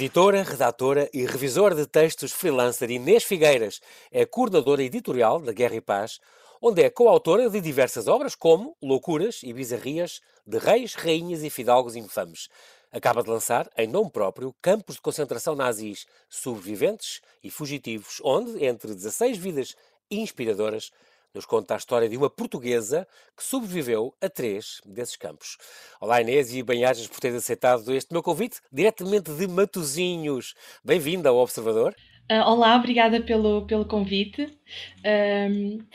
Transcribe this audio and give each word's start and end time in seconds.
Editora, 0.00 0.44
redatora 0.44 1.10
e 1.12 1.26
revisora 1.26 1.74
de 1.74 1.84
textos 1.84 2.30
freelancer 2.30 2.88
Inês 2.88 3.24
Figueiras 3.24 3.80
é 4.12 4.24
coordenadora 4.24 4.84
editorial 4.84 5.40
da 5.40 5.52
Guerra 5.52 5.74
e 5.74 5.80
Paz, 5.80 6.20
onde 6.62 6.84
é 6.84 6.88
coautora 6.88 7.50
de 7.50 7.60
diversas 7.60 8.06
obras 8.06 8.36
como 8.36 8.76
Loucuras 8.80 9.40
e 9.42 9.52
Bizarrias 9.52 10.20
de 10.46 10.56
Reis, 10.56 10.94
Rainhas 10.94 11.42
e 11.42 11.50
Fidalgos 11.50 11.96
Infames. 11.96 12.48
Acaba 12.92 13.24
de 13.24 13.28
lançar, 13.28 13.68
em 13.76 13.88
nome 13.88 14.08
próprio, 14.08 14.54
Campos 14.62 14.94
de 14.94 15.02
Concentração 15.02 15.56
Nazis, 15.56 16.06
Sobreviventes 16.28 17.20
e 17.42 17.50
Fugitivos, 17.50 18.20
onde, 18.22 18.64
entre 18.64 18.94
16 18.94 19.36
vidas 19.36 19.74
inspiradoras, 20.08 20.92
nos 21.34 21.44
conta 21.44 21.74
a 21.74 21.76
história 21.76 22.08
de 22.08 22.16
uma 22.16 22.30
portuguesa 22.30 23.06
que 23.36 23.44
sobreviveu 23.44 24.14
a 24.20 24.28
três 24.28 24.80
desses 24.84 25.16
campos. 25.16 25.56
Olá 26.00 26.20
Inês 26.20 26.54
e 26.54 26.62
bem-ajas 26.62 27.06
por 27.06 27.20
teres 27.20 27.38
aceitado 27.38 27.94
este 27.94 28.12
meu 28.12 28.22
convite, 28.22 28.60
diretamente 28.72 29.32
de 29.32 29.46
Matozinhos. 29.46 30.54
Bem-vinda 30.84 31.28
ao 31.28 31.36
Observador. 31.36 31.94
Uh, 32.30 32.42
olá, 32.46 32.76
obrigada 32.76 33.22
pelo, 33.22 33.66
pelo 33.66 33.86
convite. 33.86 34.58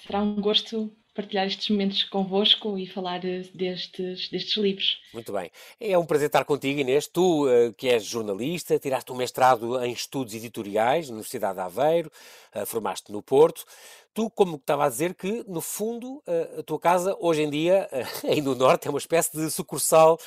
Será 0.05 0.21
um 0.21 0.41
gosto 0.41 0.95
partilhar 1.13 1.45
estes 1.45 1.69
momentos 1.69 2.03
convosco 2.03 2.77
e 2.77 2.87
falar 2.87 3.21
destes, 3.53 4.29
destes 4.29 4.57
livros. 4.57 4.99
Muito 5.13 5.31
bem. 5.31 5.51
É 5.79 5.97
um 5.97 6.05
prazer 6.05 6.27
estar 6.27 6.43
contigo, 6.43 6.79
Inês. 6.79 7.07
Tu, 7.07 7.47
uh, 7.47 7.73
que 7.73 7.87
és 7.87 8.03
jornalista, 8.03 8.79
tiraste 8.79 9.11
um 9.11 9.15
mestrado 9.15 9.83
em 9.83 9.91
estudos 9.91 10.33
editoriais 10.33 11.07
na 11.07 11.13
Universidade 11.13 11.55
de 11.55 11.61
Aveiro, 11.61 12.11
uh, 12.55 12.65
formaste 12.65 13.11
no 13.11 13.21
Porto. 13.21 13.65
Tu, 14.13 14.29
como 14.31 14.55
estava 14.55 14.85
a 14.85 14.89
dizer, 14.89 15.13
que 15.15 15.43
no 15.47 15.59
fundo 15.59 16.21
a 16.59 16.61
tua 16.61 16.79
casa, 16.79 17.17
hoje 17.19 17.41
em 17.41 17.49
dia, 17.49 17.89
aí 18.23 18.41
no 18.41 18.53
Norte, 18.53 18.87
é 18.87 18.91
uma 18.91 18.99
espécie 18.99 19.35
de 19.35 19.49
sucursal 19.49 20.19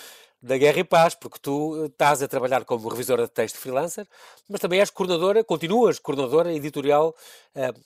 da 0.42 0.58
Guerra 0.58 0.80
e 0.80 0.84
Paz, 0.84 1.14
porque 1.14 1.38
tu 1.40 1.86
estás 1.86 2.20
a 2.20 2.26
trabalhar 2.26 2.64
como 2.64 2.88
revisora 2.88 3.24
de 3.24 3.30
texto 3.30 3.58
freelancer, 3.58 4.06
mas 4.48 4.60
também 4.60 4.80
és 4.80 4.90
coordenadora, 4.90 5.44
continuas 5.44 6.00
coordenadora 6.00 6.52
editorial 6.52 7.14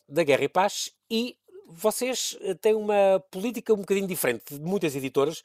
da 0.09 0.25
Guerra 0.25 0.45
e 0.45 0.49
Paz 0.49 0.91
e 1.11 1.37
vocês 1.73 2.37
eh, 2.41 2.55
têm 2.55 2.75
uma 2.75 3.23
política 3.31 3.73
um 3.73 3.79
bocadinho 3.79 4.07
diferente 4.07 4.55
de 4.55 4.61
muitas 4.61 4.95
editoras, 4.95 5.43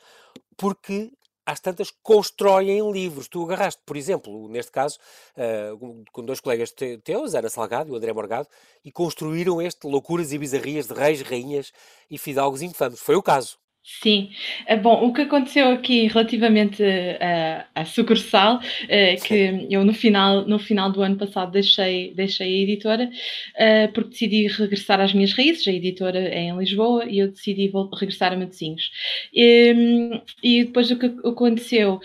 porque 0.58 1.12
às 1.46 1.60
tantas 1.60 1.92
constroem 2.02 2.92
livros. 2.92 3.28
Tu 3.28 3.44
agarraste, 3.44 3.82
por 3.86 3.96
exemplo, 3.96 4.50
neste 4.50 4.72
caso, 4.72 4.98
uh, 5.38 6.04
com 6.12 6.26
dois 6.26 6.40
colegas 6.40 6.74
teus, 7.04 7.36
Ana 7.36 7.50
Salgado 7.50 7.90
e 7.90 7.94
o 7.94 7.96
André 7.96 8.12
Morgado, 8.12 8.48
e 8.84 8.92
construíram 8.92 9.62
este 9.62 9.86
Loucuras 9.86 10.34
e 10.34 10.38
Bizarrias 10.40 10.88
de 10.88 10.94
Reis, 10.94 11.22
Rainhas 11.22 11.72
e 12.10 12.18
Fidalgos 12.18 12.64
Infames. 12.64 13.00
Foi 13.00 13.16
o 13.16 13.22
caso. 13.22 13.60
Sim. 13.88 14.32
Eh, 14.66 14.76
bom, 14.78 15.06
o 15.06 15.14
que 15.14 15.22
aconteceu 15.22 15.70
aqui 15.70 16.08
relativamente 16.08 16.82
à, 17.22 17.68
à 17.76 17.86
sucursal, 17.86 18.60
é 18.90 19.16
que 19.16 19.68
eu 19.70 19.86
no 19.86 19.94
final, 19.94 20.44
no 20.48 20.58
final 20.58 20.92
do 20.92 21.04
ano 21.04 21.16
passado 21.18 21.52
deixei, 21.52 22.12
deixei 22.16 22.48
a 22.48 22.64
editora, 22.64 23.10
eh, 23.56 23.88
porque 23.90 24.10
decidi 24.10 24.48
regressar 24.48 25.00
às 25.00 25.14
minhas 25.14 25.34
raízes, 25.34 25.68
a 25.68 25.72
editora 25.72 26.18
é 26.18 26.46
em 26.46 26.58
Lisboa, 26.58 27.06
e 27.06 27.20
eu 27.20 27.28
decidi 27.30 27.72
regressar 27.94 28.34
a 28.34 28.36
Matosinhos. 28.36 28.90
E, 29.32 30.20
e 30.42 30.64
depois 30.64 30.90
o 30.90 30.98
que 30.98 31.06
aconteceu, 31.24 32.00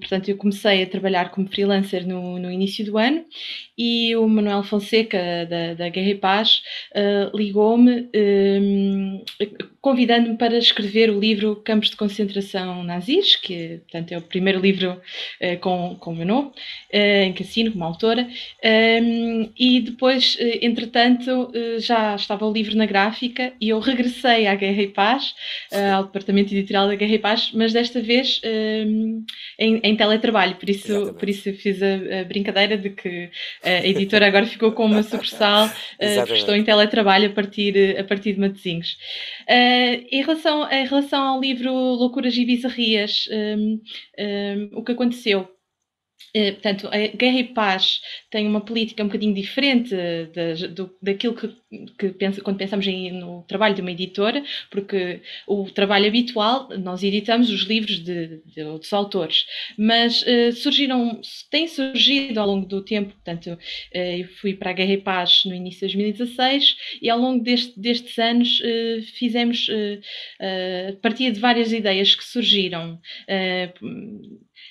portanto, 0.00 0.28
eu 0.28 0.36
comecei 0.36 0.82
a 0.82 0.86
trabalhar 0.88 1.30
como 1.30 1.46
freelancer 1.48 2.04
no, 2.06 2.36
no 2.38 2.50
início 2.50 2.84
do 2.84 2.98
ano, 2.98 3.24
e 3.78 4.14
o 4.16 4.28
Manuel 4.28 4.64
Fonseca, 4.64 5.46
da, 5.48 5.74
da 5.74 5.88
Guerra 5.88 6.10
e 6.10 6.14
Paz, 6.16 6.62
ligou-me 7.32 8.08
convidando-me 9.80 10.36
para 10.36 10.58
escrever 10.58 11.10
o 11.10 11.18
livro 11.18 11.56
Campos 11.56 11.90
de 11.90 11.96
Concentração 11.96 12.84
Nazis, 12.84 13.34
que 13.36 13.80
portanto, 13.90 14.12
é 14.12 14.18
o 14.18 14.22
primeiro 14.22 14.60
livro 14.60 14.92
uh, 14.92 15.58
com, 15.60 15.96
com 15.98 16.12
o 16.12 16.16
meu 16.16 16.26
nome, 16.26 16.48
uh, 16.48 17.24
em 17.24 17.32
que 17.32 17.42
assino 17.42 17.72
como 17.72 17.84
autora, 17.84 18.28
um, 19.02 19.50
e 19.58 19.80
depois, 19.80 20.34
uh, 20.34 20.58
entretanto, 20.60 21.50
já 21.78 22.14
estava 22.14 22.46
o 22.46 22.52
livro 22.52 22.76
na 22.76 22.84
gráfica 22.84 23.54
e 23.60 23.70
eu 23.70 23.80
regressei 23.80 24.46
à 24.46 24.54
Guerra 24.54 24.82
e 24.82 24.88
Paz, 24.88 25.34
ao 25.94 26.04
departamento 26.04 26.52
editorial 26.52 26.86
da 26.86 26.94
Guerra 26.94 27.14
e 27.14 27.18
Paz, 27.18 27.50
mas 27.54 27.72
desta 27.72 28.00
vez 28.00 28.40
um, 28.44 29.24
em, 29.58 29.80
em, 29.82 29.96
teletrabalho, 29.96 30.56
por 30.56 30.68
isso, 30.68 31.14
por 31.14 31.28
isso 31.28 31.52
fiz 31.54 31.82
a, 31.82 32.20
a, 32.20 32.24
brincadeira 32.24 32.76
de 32.76 32.90
que 32.90 33.30
a 33.62 33.86
editora 33.86 34.26
agora 34.26 34.46
ficou 34.46 34.72
com 34.72 34.84
uma 34.84 35.02
sucursal, 35.02 35.70
porque 35.98 36.34
estou 36.34 36.54
em 36.54 36.64
teletrabalho 36.64 37.30
a 37.30 37.32
partir, 37.32 37.98
a 37.98 38.04
partir 38.04 38.34
de 38.34 38.40
Matosinhos. 38.40 38.96
Uh, 39.50 40.06
em, 40.12 40.22
relação, 40.22 40.70
em 40.70 40.86
relação 40.86 41.22
ao 41.22 41.40
livro 41.40 41.72
Loucuras 41.72 42.36
e 42.36 42.44
Bizarrias, 42.44 43.24
um, 43.32 43.80
um, 44.16 44.78
o 44.78 44.84
que 44.84 44.92
aconteceu 44.92 45.48
portanto, 46.52 46.88
a 46.88 47.16
Guerra 47.16 47.38
e 47.38 47.44
Paz 47.44 48.00
tem 48.30 48.46
uma 48.46 48.60
política 48.60 49.02
um 49.02 49.06
bocadinho 49.06 49.34
diferente 49.34 49.94
do, 50.74 50.94
daquilo 51.02 51.34
que, 51.34 51.48
que 51.98 52.08
pensa, 52.10 52.40
quando 52.40 52.58
pensamos 52.58 52.86
em, 52.86 53.12
no 53.12 53.42
trabalho 53.42 53.74
de 53.74 53.80
uma 53.80 53.90
editora, 53.90 54.42
porque 54.70 55.20
o 55.46 55.70
trabalho 55.70 56.06
habitual, 56.06 56.68
nós 56.78 57.02
editamos 57.02 57.50
os 57.50 57.62
livros 57.62 57.98
de, 57.98 58.42
de 58.44 58.62
outros 58.62 58.92
autores, 58.92 59.46
mas 59.76 60.22
uh, 60.22 60.52
surgiram, 60.52 61.20
têm 61.50 61.66
surgido 61.68 62.40
ao 62.40 62.46
longo 62.46 62.66
do 62.66 62.82
tempo, 62.82 63.12
portanto, 63.12 63.52
uh, 63.52 63.58
eu 63.98 64.28
fui 64.40 64.54
para 64.54 64.70
a 64.70 64.72
Guerra 64.72 64.92
e 64.92 64.98
Paz 64.98 65.42
no 65.44 65.54
início 65.54 65.86
de 65.88 65.96
2016 65.96 66.76
e 67.02 67.10
ao 67.10 67.18
longo 67.18 67.42
deste, 67.42 67.78
destes 67.78 68.18
anos 68.18 68.60
uh, 68.60 69.02
fizemos, 69.18 69.68
a 70.40 70.96
partir 71.00 71.32
de 71.32 71.40
várias 71.40 71.72
ideias 71.72 72.14
que 72.14 72.24
surgiram, 72.24 72.98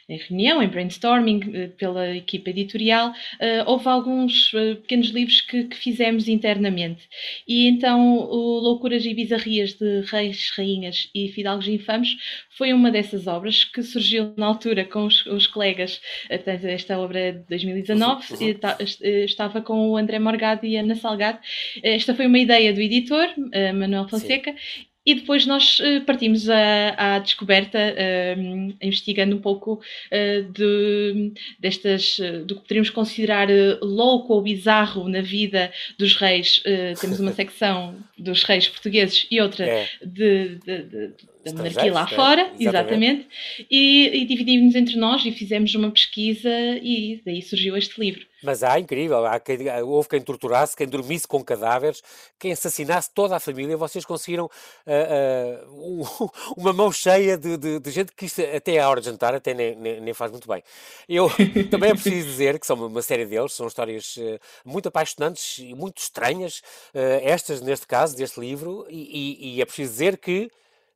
em 0.09 0.17
reunião, 0.17 0.61
em 0.61 0.67
brainstorming, 0.67 1.39
eh, 1.53 1.67
pela 1.77 2.15
equipa 2.15 2.49
editorial, 2.49 3.13
eh, 3.39 3.63
houve 3.67 3.87
alguns 3.87 4.51
eh, 4.55 4.73
pequenos 4.75 5.09
livros 5.09 5.41
que, 5.41 5.65
que 5.65 5.77
fizemos 5.77 6.27
internamente. 6.27 7.07
E 7.47 7.67
então, 7.67 8.17
o 8.17 8.59
Loucuras 8.59 9.05
e 9.05 9.13
Bizarrias 9.13 9.73
de 9.73 10.01
Reis, 10.01 10.51
Rainhas 10.57 11.09
e 11.13 11.29
Fidalgos 11.29 11.67
Infames 11.67 12.09
foi 12.57 12.73
uma 12.73 12.89
dessas 12.89 13.27
obras 13.27 13.63
que 13.63 13.83
surgiu 13.83 14.33
na 14.35 14.47
altura 14.47 14.83
com 14.83 15.05
os, 15.05 15.25
os 15.27 15.45
colegas. 15.45 16.01
Esta 16.27 16.97
obra 16.97 17.19
é 17.19 17.31
de 17.33 17.47
2019, 17.47 18.33
uhum, 18.33 18.47
uhum. 18.47 19.23
estava 19.23 19.61
com 19.61 19.89
o 19.89 19.95
André 19.97 20.17
Morgado 20.17 20.65
e 20.65 20.75
a 20.75 20.81
Ana 20.81 20.95
Salgado. 20.95 21.37
Esta 21.83 22.15
foi 22.15 22.25
uma 22.25 22.39
ideia 22.39 22.73
do 22.73 22.81
editor, 22.81 23.27
Manuel 23.73 24.09
Fonseca, 24.09 24.51
Sim. 24.51 24.88
E 25.09 25.15
depois 25.15 25.43
nós 25.47 25.79
uh, 25.79 26.01
partimos 26.05 26.47
à, 26.47 27.15
à 27.15 27.17
descoberta, 27.17 27.79
uh, 27.79 28.75
investigando 28.79 29.35
um 29.35 29.41
pouco 29.41 29.73
uh, 29.73 30.51
de, 30.51 31.33
destas, 31.59 32.19
do 32.45 32.53
que 32.53 32.61
poderíamos 32.61 32.91
considerar 32.91 33.47
louco 33.81 34.35
ou 34.35 34.41
bizarro 34.43 35.09
na 35.09 35.21
vida 35.21 35.71
dos 35.97 36.15
reis. 36.15 36.61
temos 37.01 37.19
uma 37.19 37.31
secção 37.33 37.95
dos 38.19 38.43
reis 38.43 38.69
portugueses 38.69 39.25
e 39.31 39.41
outra 39.41 39.65
é. 39.65 39.89
de, 40.05 40.59
de, 40.63 40.83
de 40.83 41.13
da 41.43 41.53
monarquia 41.53 41.93
lá 41.93 42.07
fora, 42.07 42.51
exatamente, 42.59 42.67
exatamente. 42.67 43.27
E, 43.69 44.21
e 44.21 44.25
dividimos 44.25 44.75
entre 44.75 44.97
nós 44.97 45.25
e 45.25 45.31
fizemos 45.31 45.73
uma 45.73 45.89
pesquisa 45.89 46.49
e 46.81 47.21
daí 47.25 47.41
surgiu 47.41 47.77
este 47.77 47.99
livro. 47.99 48.27
Mas 48.41 48.63
há, 48.63 48.79
incrível, 48.79 49.25
há 49.25 49.39
quem, 49.39 49.57
houve 49.83 50.07
quem 50.07 50.21
torturasse, 50.21 50.75
quem 50.75 50.87
dormisse 50.87 51.27
com 51.27 51.43
cadáveres, 51.43 52.01
quem 52.37 52.51
assassinasse 52.51 53.09
toda 53.13 53.35
a 53.35 53.39
família. 53.39 53.75
Vocês 53.75 54.05
conseguiram 54.05 54.45
uh, 54.45 55.69
uh, 55.69 56.01
um, 56.01 56.29
uma 56.55 56.73
mão 56.73 56.91
cheia 56.91 57.37
de, 57.37 57.57
de, 57.57 57.79
de, 57.79 57.91
gente 57.91 58.13
que 58.13 58.25
isto, 58.25 58.41
até 58.41 58.79
à 58.79 58.89
hora 58.89 59.01
de 59.01 59.07
jantar 59.07 59.33
até 59.33 59.53
nem, 59.53 59.75
nem, 59.75 60.01
nem 60.01 60.13
faz 60.13 60.31
muito 60.31 60.47
bem. 60.47 60.63
Eu 61.07 61.29
também 61.69 61.91
é 61.91 61.93
preciso 61.93 62.27
dizer 62.27 62.59
que 62.59 62.65
são 62.65 62.75
uma 62.87 63.01
série 63.01 63.25
deles, 63.25 63.53
são 63.53 63.67
histórias 63.67 64.15
uh, 64.17 64.39
muito 64.63 64.87
apaixonantes 64.87 65.59
e 65.59 65.73
muito 65.73 65.97
estranhas, 65.99 66.61
estas 66.93 67.61
neste 67.61 67.85
caso, 67.85 68.15
deste 68.15 68.39
livro, 68.39 68.85
e, 68.89 69.37
e, 69.41 69.55
e 69.55 69.61
é 69.61 69.65
preciso 69.65 69.91
dizer 69.91 70.17
que 70.17 70.49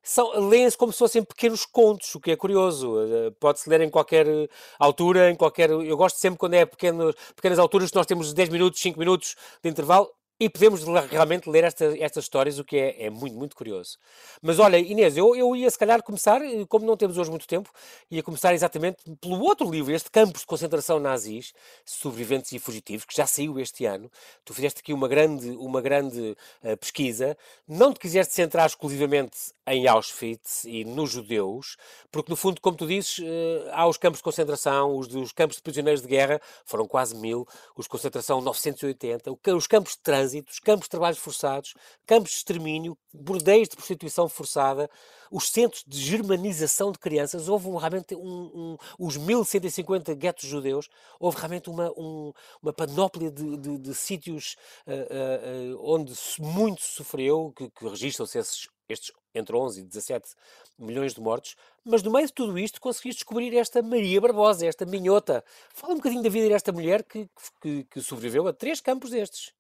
são, 0.03 0.49
leem-se 0.49 0.77
como 0.77 0.91
se 0.91 0.99
fossem 0.99 1.23
pequenos 1.23 1.65
contos, 1.65 2.13
o 2.13 2.19
que 2.19 2.31
é 2.31 2.35
curioso. 2.35 2.99
Eh, 3.01 3.31
pode-se 3.39 3.69
ler 3.69 3.81
em 3.81 3.89
qualquer 3.89 4.27
eh, 4.27 4.49
altura, 4.77 5.31
em 5.31 5.35
qualquer. 5.35 5.69
Eu 5.69 5.95
gosto 5.95 6.19
sempre 6.19 6.37
quando 6.37 6.55
é 6.55 6.65
pequeno, 6.65 7.13
pequenas 7.35 7.57
alturas, 7.57 7.91
nós 7.93 8.05
temos 8.05 8.33
10 8.33 8.49
minutos, 8.49 8.81
5 8.81 8.99
minutos 8.99 9.35
de 9.63 9.69
intervalo. 9.69 10.09
E 10.39 10.49
podemos 10.49 10.83
realmente 11.11 11.47
ler 11.47 11.63
esta, 11.63 11.85
estas 11.99 12.25
histórias, 12.25 12.57
o 12.57 12.65
que 12.65 12.75
é, 12.75 13.05
é, 13.05 13.09
muito, 13.09 13.35
muito 13.37 13.55
curioso. 13.55 13.97
Mas 14.41 14.57
olha, 14.57 14.77
Inês, 14.77 15.15
eu, 15.15 15.35
eu 15.35 15.55
ia 15.55 15.69
se 15.69 15.77
calhar 15.77 16.01
começar, 16.01 16.41
eh, 16.41 16.65
como 16.67 16.85
não 16.85 16.97
temos 16.97 17.17
hoje 17.19 17.29
muito 17.29 17.47
tempo, 17.47 17.69
ia 18.09 18.23
começar 18.23 18.53
exatamente 18.53 18.97
pelo 19.21 19.39
outro 19.41 19.69
livro, 19.69 19.93
este 19.93 20.09
Campos 20.09 20.41
de 20.41 20.47
Concentração 20.47 20.99
Nazis, 20.99 21.53
Sobreviventes 21.85 22.51
e 22.51 22.59
Fugitivos, 22.59 23.05
que 23.05 23.15
já 23.15 23.27
saiu 23.27 23.59
este 23.59 23.85
ano. 23.85 24.11
Tu 24.43 24.53
fizeste 24.53 24.79
aqui 24.81 24.91
uma 24.91 25.07
grande, 25.07 25.51
uma 25.51 25.81
grande 25.81 26.35
uh, 26.63 26.77
pesquisa. 26.77 27.37
Não 27.67 27.93
te 27.93 27.99
quiseste 27.99 28.33
centrar 28.33 28.65
exclusivamente 28.65 29.37
em 29.67 29.87
Auschwitz 29.87 30.65
e 30.65 30.83
nos 30.83 31.11
judeus, 31.11 31.77
porque 32.11 32.31
no 32.31 32.35
fundo, 32.35 32.59
como 32.59 32.75
tu 32.75 32.87
dizes, 32.87 33.19
uh, 33.19 33.69
há 33.71 33.87
os 33.87 33.97
campos 33.97 34.17
de 34.17 34.23
concentração, 34.23 34.97
os 34.97 35.07
dos 35.07 35.31
campos 35.31 35.57
de 35.57 35.61
prisioneiros 35.61 36.01
de 36.01 36.07
guerra, 36.07 36.41
foram 36.65 36.87
quase 36.87 37.15
mil, 37.15 37.47
os 37.77 37.85
de 37.85 37.89
concentração 37.89 38.41
980, 38.41 39.31
os 39.55 39.67
campos 39.67 39.93
de 39.93 39.99
trânsito 39.99 40.22
trânsitos, 40.23 40.59
campos 40.59 40.85
de 40.85 40.89
trabalhos 40.89 41.17
forçados, 41.17 41.73
campos 42.05 42.31
de 42.31 42.37
extermínio, 42.37 42.97
bordéis 43.13 43.67
de 43.67 43.75
prostituição 43.75 44.27
forçada, 44.29 44.89
os 45.31 45.49
centros 45.49 45.83
de 45.87 45.99
germanização 45.99 46.91
de 46.91 46.99
crianças. 46.99 47.49
Houve 47.49 47.69
realmente 47.69 48.15
um, 48.15 48.51
um, 48.53 48.77
os 48.99 49.17
1150 49.17 50.13
guetos 50.15 50.47
judeus, 50.47 50.89
houve 51.19 51.37
realmente 51.37 51.69
uma, 51.69 51.91
um, 51.97 52.31
uma 52.61 52.73
panóplia 52.73 53.31
de, 53.31 53.57
de, 53.57 53.77
de 53.77 53.93
sítios 53.93 54.55
uh, 54.87 54.91
uh, 54.91 55.75
uh, 55.75 55.93
onde 55.93 56.13
muito 56.39 56.81
se 56.81 56.95
sofreu, 56.95 57.53
que, 57.55 57.69
que 57.69 57.87
registram-se 57.87 58.37
esses 58.37 58.67
estes 58.89 59.11
entre 59.33 59.55
11 59.55 59.79
e 59.79 59.83
17 59.83 60.29
milhões 60.77 61.13
de 61.13 61.21
mortos, 61.21 61.55
mas 61.83 62.03
no 62.03 62.11
meio 62.11 62.27
de 62.27 62.33
tudo 62.33 62.57
isto 62.59 62.79
conseguiste 62.79 63.19
descobrir 63.19 63.55
esta 63.55 63.81
Maria 63.81 64.21
Barbosa, 64.21 64.65
esta 64.65 64.85
minhota. 64.85 65.43
Fala 65.73 65.93
um 65.93 65.97
bocadinho 65.97 66.21
da 66.21 66.29
vida 66.29 66.47
desta 66.47 66.71
mulher 66.71 67.03
que, 67.03 67.27
que, 67.61 67.83
que 67.85 68.01
sobreviveu 68.01 68.47
a 68.47 68.53
três 68.53 68.79
campos 68.79 69.11
destes. 69.11 69.53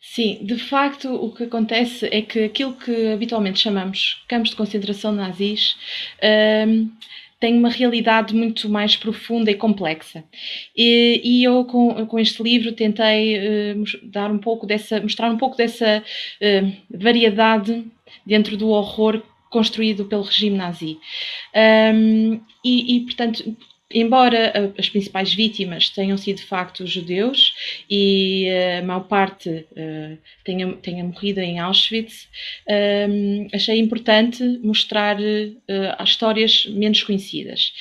Sim, 0.00 0.44
de 0.44 0.56
facto, 0.58 1.12
o 1.12 1.34
que 1.34 1.44
acontece 1.44 2.06
é 2.12 2.20
que 2.22 2.44
aquilo 2.44 2.74
que 2.74 3.12
habitualmente 3.12 3.58
chamamos 3.58 4.22
campos 4.28 4.50
de 4.50 4.56
concentração 4.56 5.12
nazis 5.12 5.76
um, 6.68 6.90
tem 7.40 7.58
uma 7.58 7.68
realidade 7.68 8.34
muito 8.34 8.68
mais 8.68 8.96
profunda 8.96 9.50
e 9.50 9.54
complexa. 9.54 10.22
E, 10.76 11.20
e 11.24 11.44
eu, 11.44 11.64
com, 11.64 12.06
com, 12.06 12.18
este 12.18 12.42
livro, 12.42 12.72
tentei 12.72 13.36
uh, 13.36 13.84
dar 14.04 14.30
um 14.30 14.38
pouco 14.38 14.66
dessa, 14.66 15.00
mostrar 15.00 15.30
um 15.30 15.36
pouco 15.36 15.56
dessa 15.56 16.02
uh, 16.02 16.72
variedade 16.96 17.84
dentro 18.24 18.56
do 18.56 18.68
horror 18.68 19.22
construído 19.50 20.04
pelo 20.04 20.22
regime 20.22 20.56
nazi. 20.56 20.98
Um, 21.94 22.40
e, 22.64 22.96
e, 22.96 23.00
portanto, 23.00 23.56
embora 23.90 24.72
as 24.78 24.88
principais 24.88 25.32
vítimas 25.32 25.88
tenham 25.88 26.16
sido 26.16 26.36
de 26.36 26.44
facto 26.44 26.86
judeus 26.86 27.54
e 27.88 28.48
a 28.78 28.82
maior 28.82 29.04
parte 29.06 29.48
uh, 29.50 30.18
tenha, 30.44 30.72
tenha 30.74 31.04
morrido 31.04 31.40
em 31.40 31.58
Auschwitz, 31.58 32.28
um, 33.08 33.46
achei 33.52 33.78
importante 33.78 34.42
mostrar 34.62 35.18
uh, 35.20 35.94
as 35.98 36.10
histórias 36.10 36.66
menos 36.66 37.02
conhecidas. 37.02 37.72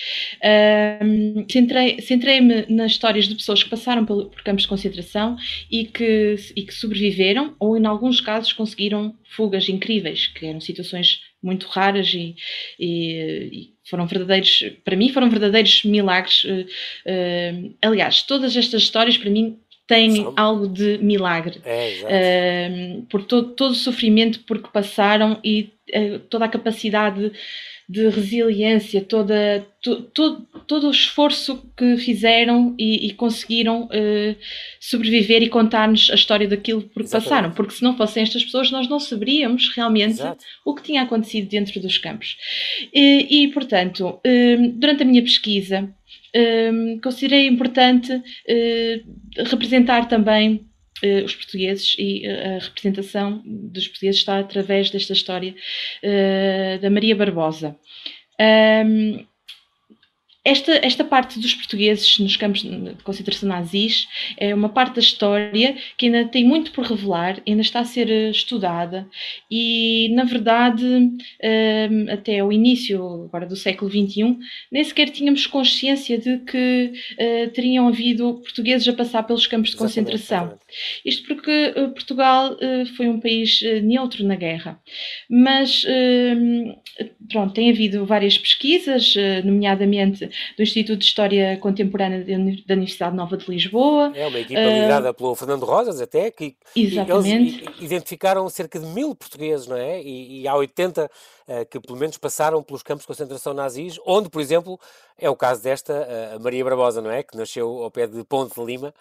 Um, 1.01 1.45
Centrei-me 1.49 2.01
centrei 2.01 2.41
nas 2.69 2.91
histórias 2.91 3.27
de 3.27 3.35
pessoas 3.35 3.63
que 3.63 3.69
passaram 3.69 4.05
por, 4.05 4.25
por, 4.25 4.43
campos 4.43 4.63
de 4.63 4.69
concentração 4.69 5.37
e 5.69 5.85
que, 5.85 6.35
e 6.55 6.63
que 6.63 6.73
sobreviveram 6.73 7.55
ou, 7.59 7.77
em 7.77 7.85
alguns 7.85 8.19
casos, 8.21 8.53
conseguiram 8.53 9.15
fugas 9.23 9.67
incríveis, 9.69 10.27
que 10.27 10.45
eram 10.45 10.59
situações 10.59 11.19
muito 11.43 11.67
raras 11.67 12.13
e, 12.13 12.35
e, 12.79 13.49
e, 13.51 13.73
foram 13.89 14.07
verdadeiros, 14.07 14.63
para 14.85 14.95
mim, 14.95 15.09
foram 15.09 15.29
verdadeiros 15.29 15.83
milagres. 15.83 16.43
Uh, 16.45 16.61
uh, 16.61 17.75
aliás, 17.81 18.21
todas 18.23 18.55
estas 18.55 18.83
histórias, 18.83 19.17
para 19.17 19.29
mim, 19.29 19.59
São... 20.23 20.33
algo 20.35 20.67
de 20.67 20.97
milagre. 20.99 21.61
É, 21.65 22.69
uh, 22.99 23.05
por 23.07 23.23
todo, 23.23 23.51
todo 23.51 23.71
o 23.71 23.75
sofrimento 23.75 24.39
por 24.41 24.61
que 24.61 24.71
passaram 24.71 25.39
e 25.43 25.73
toda 26.29 26.45
a 26.45 26.49
capacidade 26.49 27.31
de 27.87 28.07
resiliência, 28.07 29.01
toda, 29.01 29.67
to, 29.81 30.03
to, 30.03 30.47
todo 30.65 30.87
o 30.87 30.91
esforço 30.91 31.69
que 31.77 31.97
fizeram 31.97 32.73
e, 32.79 33.07
e 33.07 33.13
conseguiram 33.13 33.83
uh, 33.83 34.35
sobreviver 34.79 35.43
e 35.43 35.49
contar-nos 35.49 36.09
a 36.09 36.15
história 36.15 36.47
daquilo 36.47 36.81
por 36.81 37.03
que 37.03 37.11
passaram, 37.11 37.51
porque 37.51 37.73
se 37.73 37.83
não 37.83 37.97
fossem 37.97 38.23
estas 38.23 38.43
pessoas 38.43 38.71
nós 38.71 38.87
não 38.87 38.99
saberíamos 38.99 39.69
realmente 39.75 40.13
Exato. 40.13 40.43
o 40.65 40.73
que 40.73 40.83
tinha 40.83 41.01
acontecido 41.01 41.49
dentro 41.49 41.79
dos 41.81 41.97
campos. 41.97 42.37
E, 42.93 43.43
e 43.43 43.47
portanto, 43.49 44.07
uh, 44.07 44.71
durante 44.75 45.03
a 45.03 45.05
minha 45.05 45.21
pesquisa, 45.21 45.93
uh, 46.35 47.01
considerei 47.01 47.47
importante 47.47 48.21
representar 49.45 50.07
também 50.07 50.67
uh, 51.03 51.23
os 51.25 51.35
portugueses 51.35 51.95
e 51.97 52.27
uh, 52.27 52.55
a 52.55 52.59
representação 52.59 53.41
dos 53.45 53.87
portugueses 53.87 54.21
está 54.21 54.39
através 54.39 54.89
desta 54.89 55.13
história 55.13 55.55
da 56.81 56.89
Maria 56.89 57.15
Barbosa. 57.15 57.77
Um, 58.85 59.25
esta, 60.45 60.73
esta 60.85 61.05
parte 61.05 61.39
dos 61.39 61.53
portugueses 61.53 62.19
nos 62.19 62.35
campos 62.35 62.63
de 62.63 62.95
concentração 63.03 63.47
nazis 63.47 64.09
é 64.37 64.53
uma 64.53 64.67
parte 64.67 64.95
da 64.95 64.99
história 64.99 65.77
que 65.97 66.07
ainda 66.07 66.25
tem 66.25 66.43
muito 66.43 66.71
por 66.73 66.85
revelar, 66.85 67.41
ainda 67.47 67.61
está 67.61 67.79
a 67.79 67.85
ser 67.85 68.09
eh, 68.09 68.29
estudada 68.29 69.07
e, 69.49 70.09
na 70.13 70.25
verdade, 70.25 70.83
ehm, 71.41 72.09
até 72.09 72.43
o 72.43 72.51
início 72.51 73.25
agora 73.25 73.45
do 73.45 73.55
século 73.55 73.89
XXI, 73.89 74.37
nem 74.69 74.83
sequer 74.83 75.09
tínhamos 75.09 75.47
consciência 75.47 76.17
de 76.17 76.39
que 76.39 76.91
uh, 77.13 77.49
teriam 77.51 77.87
havido 77.87 78.41
portugueses 78.41 78.87
a 78.87 78.93
passar 78.93 79.23
pelos 79.23 79.47
campos 79.47 79.71
de 79.71 79.77
concentração. 79.77 80.59
Isto 81.05 81.25
porque 81.25 81.73
uh, 81.77 81.89
Portugal 81.91 82.57
foi 82.97 83.07
um 83.07 83.19
país 83.19 83.61
neutro 83.83 84.23
na 84.25 84.35
guerra. 84.35 84.79
Mas, 85.29 85.85
ehm, 85.87 86.73
pronto, 87.31 87.53
tem 87.53 87.69
havido 87.69 88.05
várias 88.05 88.37
pesquisas, 88.37 89.13
nomeadamente 89.43 90.29
do 90.57 90.63
Instituto 90.63 90.99
de 90.99 91.05
História 91.05 91.57
Contemporânea 91.57 92.23
da 92.23 92.73
Universidade 92.73 93.15
Nova 93.15 93.37
de 93.37 93.49
Lisboa. 93.49 94.11
É 94.15 94.27
uma 94.27 94.39
equipa 94.39 94.59
liderada 94.59 95.11
uh, 95.11 95.13
pelo 95.13 95.35
Fernando 95.35 95.65
Rosas, 95.65 96.01
até, 96.01 96.31
que 96.31 96.55
exatamente. 96.75 97.63
eles 97.63 97.81
identificaram 97.81 98.47
cerca 98.49 98.79
de 98.79 98.85
mil 98.85 99.15
portugueses, 99.15 99.67
não 99.67 99.77
é? 99.77 100.01
E, 100.01 100.41
e 100.41 100.47
há 100.47 100.55
80 100.55 101.05
uh, 101.05 101.65
que 101.69 101.79
pelo 101.79 101.97
menos 101.97 102.17
passaram 102.17 102.61
pelos 102.63 102.83
campos 102.83 103.03
de 103.03 103.07
concentração 103.07 103.53
nazis, 103.53 103.99
onde, 104.05 104.29
por 104.29 104.41
exemplo, 104.41 104.79
é 105.17 105.29
o 105.29 105.35
caso 105.35 105.63
desta, 105.63 105.93
uh, 106.35 106.43
Maria 106.43 106.63
Barbosa, 106.63 107.01
não 107.01 107.11
é? 107.11 107.23
Que 107.23 107.37
nasceu 107.37 107.83
ao 107.83 107.91
pé 107.91 108.07
de 108.07 108.23
Ponte 108.23 108.55
de 108.55 108.65
Lima 108.65 108.93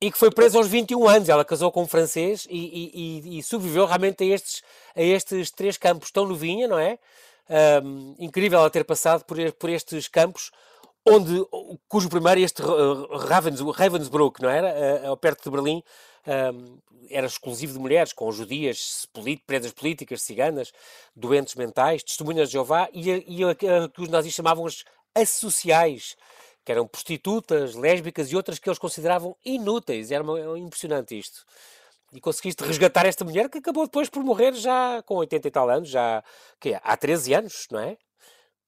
e 0.00 0.10
que 0.12 0.18
foi 0.18 0.30
presa 0.30 0.58
aos 0.58 0.68
21 0.68 1.08
anos. 1.08 1.28
Ela 1.28 1.44
casou 1.44 1.72
com 1.72 1.82
um 1.82 1.86
francês 1.86 2.46
e, 2.48 2.92
e, 2.94 3.38
e, 3.38 3.42
sobreviveu 3.42 3.86
realmente 3.86 4.22
a 4.22 4.26
estes, 4.26 4.62
a 4.94 5.02
estes 5.02 5.50
três 5.50 5.76
campos 5.76 6.10
tão 6.10 6.26
novinha, 6.26 6.68
não 6.68 6.78
é? 6.78 6.98
Um, 7.48 8.14
incrível 8.18 8.58
ela 8.58 8.70
ter 8.70 8.84
passado 8.84 9.24
por, 9.24 9.36
por 9.52 9.70
estes 9.70 10.06
campos, 10.06 10.50
onde, 11.06 11.42
cujo 11.88 12.08
primeiro, 12.08 12.40
este 12.40 12.62
Ravens, 12.62 13.60
Ravensbrück, 13.60 14.42
não 14.42 14.50
era? 14.50 15.10
Uh, 15.10 15.16
perto 15.16 15.44
de 15.44 15.50
Berlim, 15.50 15.82
um, 16.54 16.78
era 17.08 17.26
exclusivo 17.26 17.72
de 17.72 17.78
mulheres, 17.78 18.12
com 18.12 18.30
judias, 18.30 19.08
presas 19.46 19.72
políticas, 19.72 20.20
ciganas, 20.20 20.72
doentes 21.16 21.54
mentais, 21.54 22.02
testemunhas 22.02 22.48
de 22.48 22.54
Jeová, 22.54 22.88
e, 22.92 23.10
a, 23.10 23.46
a, 23.46 23.84
a, 23.84 23.88
que 23.88 24.02
os 24.02 24.08
nazis 24.08 24.34
chamavam 24.34 24.66
as 24.66 24.84
associais, 25.14 26.16
que 26.64 26.72
eram 26.72 26.86
prostitutas, 26.86 27.74
lésbicas 27.74 28.30
e 28.30 28.36
outras 28.36 28.58
que 28.58 28.68
eles 28.68 28.78
consideravam 28.78 29.34
inúteis. 29.42 30.10
Era 30.10 30.22
uma, 30.22 30.58
impressionante 30.58 31.18
isto 31.18 31.46
e 32.12 32.20
conseguiste 32.20 32.64
resgatar 32.64 33.06
esta 33.06 33.24
mulher 33.24 33.48
que 33.48 33.58
acabou 33.58 33.84
depois 33.84 34.08
por 34.08 34.22
morrer 34.22 34.54
já 34.54 35.02
com 35.02 35.16
80 35.16 35.48
e 35.48 35.50
tal 35.50 35.68
anos, 35.68 35.88
já 35.88 36.22
que 36.60 36.70
é, 36.74 36.80
há 36.82 36.96
13 36.96 37.34
anos, 37.34 37.66
não 37.70 37.80
é? 37.80 37.96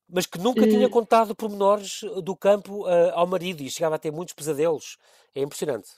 Mas 0.09 0.27
que 0.27 0.39
nunca 0.39 0.67
tinha 0.69 0.89
contado 0.89 1.37
pormenores 1.37 2.01
do 2.25 2.35
campo 2.37 2.85
uh, 2.85 3.13
ao 3.13 3.27
marido 3.27 3.63
e 3.63 3.71
chegava 3.71 3.95
a 3.95 3.99
ter 3.99 4.11
muitos 4.11 4.35
pesadelos. 4.35 4.97
É 5.35 5.41
impressionante. 5.41 5.89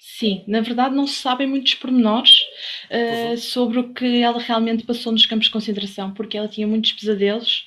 Sim, 0.00 0.44
na 0.46 0.60
verdade 0.60 0.94
não 0.94 1.08
se 1.08 1.14
sabem 1.14 1.44
muitos 1.44 1.74
pormenores 1.74 2.42
uh, 2.88 3.30
uhum. 3.30 3.36
sobre 3.36 3.80
o 3.80 3.92
que 3.92 4.22
ela 4.22 4.38
realmente 4.38 4.84
passou 4.84 5.10
nos 5.10 5.26
campos 5.26 5.46
de 5.46 5.52
concentração, 5.52 6.12
porque 6.12 6.38
ela 6.38 6.46
tinha 6.46 6.68
muitos 6.68 6.92
pesadelos 6.92 7.66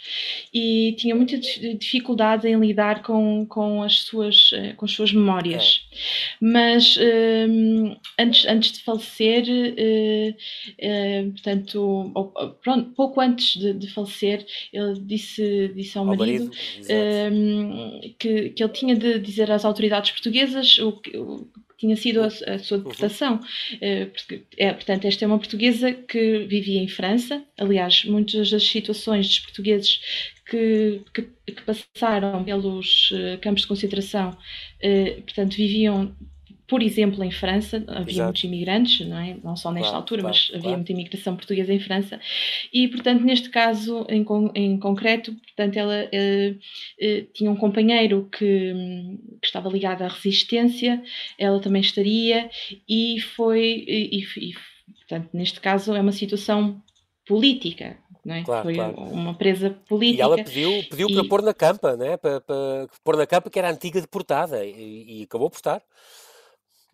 e 0.53 0.95
tinha 0.97 1.13
muita 1.13 1.37
dificuldade 1.37 2.47
em 2.47 2.57
lidar 2.57 3.03
com, 3.03 3.45
com, 3.47 3.83
as, 3.83 3.99
suas, 3.99 4.53
uh, 4.53 4.73
com 4.77 4.85
as 4.85 4.91
suas 4.91 5.11
memórias. 5.11 5.85
Mas 6.39 6.95
uh, 6.95 7.99
antes, 8.17 8.45
antes 8.45 8.71
de 8.71 8.79
falecer, 8.79 9.43
portanto, 11.33 12.13
pronto, 12.63 12.91
pouco 12.91 13.19
antes 13.19 13.59
de, 13.59 13.73
de, 13.73 13.87
falecer, 13.87 14.45
ele 14.71 14.97
disse, 15.01 15.69
disse 15.75 15.97
ao, 15.97 16.07
ao 16.07 16.15
marido, 16.15 16.45
marido 16.45 18.15
que, 18.17 18.51
que 18.51 18.63
ele 18.63 18.71
tinha 18.71 18.95
de 18.95 19.19
dizer 19.19 19.51
às 19.51 19.65
autoridades 19.65 20.11
portuguesas 20.11 20.77
o 20.79 20.93
que 20.93 21.11
tinha 21.81 21.95
sido 21.97 22.21
a, 22.21 22.27
a 22.27 22.59
sua 22.59 22.77
uhum. 22.77 22.83
deportação. 22.83 23.33
Uhum. 23.33 24.41
É, 24.57 24.71
portanto, 24.71 25.05
esta 25.05 25.25
é 25.25 25.27
uma 25.27 25.39
portuguesa 25.39 25.91
que 25.91 26.45
vivia 26.45 26.79
em 26.79 26.87
França. 26.87 27.43
Aliás, 27.59 28.05
muitas 28.05 28.51
das 28.51 28.63
situações 28.63 29.27
dos 29.27 29.39
portugueses 29.39 29.99
que, 30.45 31.01
que, 31.13 31.23
que 31.51 31.61
passaram 31.63 32.43
pelos 32.43 33.09
uh, 33.11 33.37
campos 33.41 33.63
de 33.63 33.67
concentração, 33.67 34.29
uh, 34.29 35.21
portanto, 35.23 35.55
viviam 35.55 36.15
por 36.71 36.81
exemplo, 36.81 37.21
em 37.21 37.31
França, 37.31 37.83
havia 37.85 38.13
Exato. 38.13 38.23
muitos 38.23 38.43
imigrantes, 38.45 39.05
não, 39.05 39.17
é? 39.17 39.35
não 39.43 39.57
só 39.57 39.73
nesta 39.73 39.89
claro, 39.89 39.97
altura, 39.97 40.21
claro, 40.21 40.37
mas 40.37 40.49
havia 40.51 40.61
claro. 40.61 40.77
muita 40.77 40.91
imigração 40.93 41.35
portuguesa 41.35 41.73
em 41.73 41.81
França, 41.81 42.17
e, 42.71 42.87
portanto, 42.87 43.25
neste 43.25 43.49
caso 43.49 44.07
em, 44.07 44.25
em 44.55 44.79
concreto, 44.79 45.33
portanto, 45.33 45.75
ela 45.75 46.05
uh, 46.05 46.51
uh, 46.53 47.27
tinha 47.33 47.51
um 47.51 47.57
companheiro 47.57 48.29
que, 48.31 48.73
que, 49.41 49.45
estava 49.45 49.67
ligado 49.67 50.03
à 50.03 50.07
resistência, 50.07 51.03
ela 51.37 51.59
também 51.59 51.81
estaria, 51.81 52.49
e 52.87 53.19
foi, 53.19 53.83
e, 53.85 54.23
e, 54.37 54.53
portanto, 54.99 55.29
neste 55.33 55.59
caso 55.59 55.93
é 55.93 55.99
uma 55.99 56.13
situação 56.13 56.81
política, 57.27 57.97
não 58.23 58.35
é? 58.35 58.43
Claro, 58.45 58.63
Foi 58.63 58.75
claro. 58.75 58.93
uma 58.93 59.33
presa 59.33 59.71
política. 59.89 60.19
E 60.19 60.21
ela 60.21 60.37
pediu, 60.37 60.71
pediu 60.89 61.09
e... 61.09 61.15
para 61.15 61.27
pôr 61.27 61.41
na 61.41 61.53
campa, 61.53 61.97
né? 61.97 62.15
para, 62.15 62.39
para 62.39 62.87
pôr 63.03 63.17
na 63.17 63.27
campa 63.27 63.49
que 63.49 63.59
era 63.59 63.67
a 63.67 63.71
antiga 63.71 63.99
deportada 63.99 64.63
e, 64.63 65.19
e 65.19 65.23
acabou 65.23 65.49
por 65.49 65.57
estar. 65.57 65.83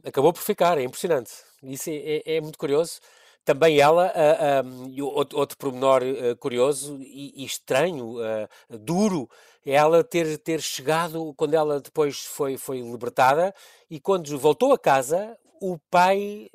Acabou 0.08 0.32
por 0.34 0.42
ficar, 0.42 0.78
é 0.78 0.84
impressionante. 0.84 1.32
Isso 1.64 1.90
é, 1.90 2.22
é, 2.26 2.36
é 2.38 2.42
muito 2.42 2.58
curioso. 2.58 3.00
Também 3.44 3.80
ela, 3.80 4.12
uh, 4.12 4.68
um, 4.68 5.06
outro, 5.06 5.40
outro 5.40 5.58
pormenor 5.58 6.02
uh, 6.04 6.36
curioso 6.38 6.98
e, 7.00 7.34
e 7.44 7.46
estranho, 7.46 8.18
uh, 8.18 8.78
duro, 8.78 9.30
é 9.66 9.72
ela 9.72 10.04
ter, 10.04 10.38
ter 10.38 10.62
chegado, 10.62 11.34
quando 11.36 11.54
ela 11.54 11.80
depois 11.80 12.26
foi, 12.26 12.58
foi 12.58 12.82
libertada, 12.82 13.54
e 13.90 14.00
quando 14.00 14.38
voltou 14.38 14.74
a 14.74 14.78
casa, 14.78 15.38
o 15.62 15.78
pai 15.90 16.50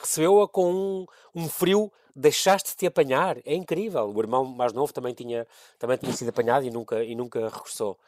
recebeu-a 0.00 0.48
com 0.48 0.72
um, 0.72 1.06
um 1.34 1.48
frio 1.48 1.92
deixaste-te 2.16 2.86
apanhar. 2.86 3.38
É 3.44 3.54
incrível. 3.54 4.10
O 4.12 4.20
irmão 4.20 4.44
mais 4.44 4.72
novo 4.72 4.92
também 4.92 5.12
tinha, 5.14 5.46
também 5.78 5.96
tinha 5.98 6.12
sido 6.12 6.30
apanhado 6.30 6.64
e 6.64 6.70
nunca, 6.70 7.04
e 7.04 7.14
nunca 7.14 7.48
regressou. 7.48 7.98